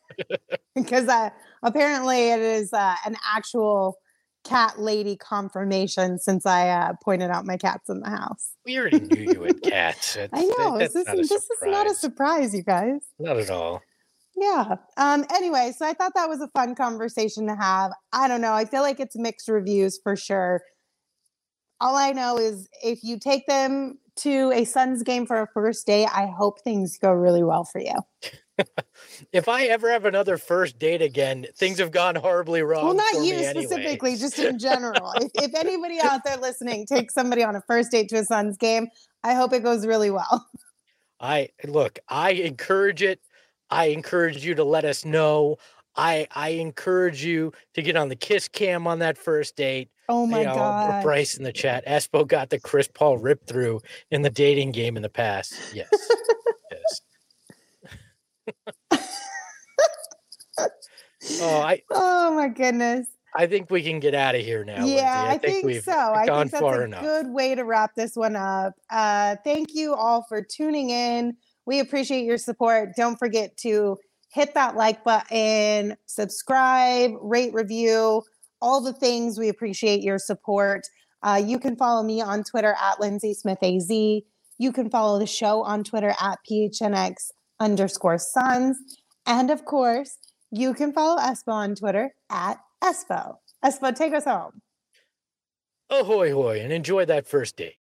[0.75, 1.29] because uh,
[1.63, 3.99] apparently it is uh, an actual
[4.47, 8.53] cat lady confirmation since I uh, pointed out my cats in the house.
[8.65, 10.17] We already knew you had cats.
[10.33, 10.79] I know.
[10.79, 13.01] This, is, this is not a surprise, you guys.
[13.19, 13.83] Not at all.
[14.37, 14.77] Yeah.
[14.97, 17.93] Um, anyway, so I thought that was a fun conversation to have.
[18.13, 18.53] I don't know.
[18.53, 20.63] I feel like it's mixed reviews for sure.
[21.81, 25.87] All I know is if you take them to a Suns game for a first
[25.87, 27.95] date, I hope things go really well for you.
[29.33, 32.85] if I ever have another first date again, things have gone horribly wrong.
[32.85, 34.17] Well, not you specifically, anyway.
[34.17, 35.13] just in general.
[35.17, 38.57] if, if anybody out there listening takes somebody on a first date to a Suns
[38.57, 38.89] game,
[39.23, 40.47] I hope it goes really well.
[41.21, 43.21] I look, I encourage it.
[43.71, 45.57] I encourage you to let us know.
[45.97, 49.89] I I encourage you to get on the kiss cam on that first date.
[50.09, 51.03] Oh my you know, god!
[51.03, 51.87] Bryce in the chat.
[51.87, 53.81] Espo got the Chris Paul rip through
[54.11, 55.55] in the dating game in the past.
[55.75, 55.89] Yes.
[61.41, 61.83] oh, I.
[61.91, 63.07] Oh my goodness.
[63.35, 64.85] I think we can get out of here now.
[64.85, 65.93] Yeah, I, I, think, think so.
[65.93, 67.03] I think that's a enough.
[67.03, 68.73] good way to wrap this one up.
[68.91, 71.37] Uh, thank you all for tuning in.
[71.67, 72.91] We appreciate your support.
[72.97, 73.99] Don't forget to
[74.33, 78.23] hit that like button, subscribe, rate, review
[78.61, 79.39] all the things.
[79.39, 80.83] We appreciate your support.
[81.23, 83.91] Uh, you can follow me on Twitter at Lindsay Smith AZ.
[83.91, 87.15] You can follow the show on Twitter at PHNX
[87.61, 88.79] underscore Suns.
[89.27, 90.19] And of course,
[90.51, 93.37] you can follow Espo on Twitter at Espo.
[93.65, 94.63] Espo, take us home.
[95.91, 97.75] Ahoy, hoy, and enjoy that first date.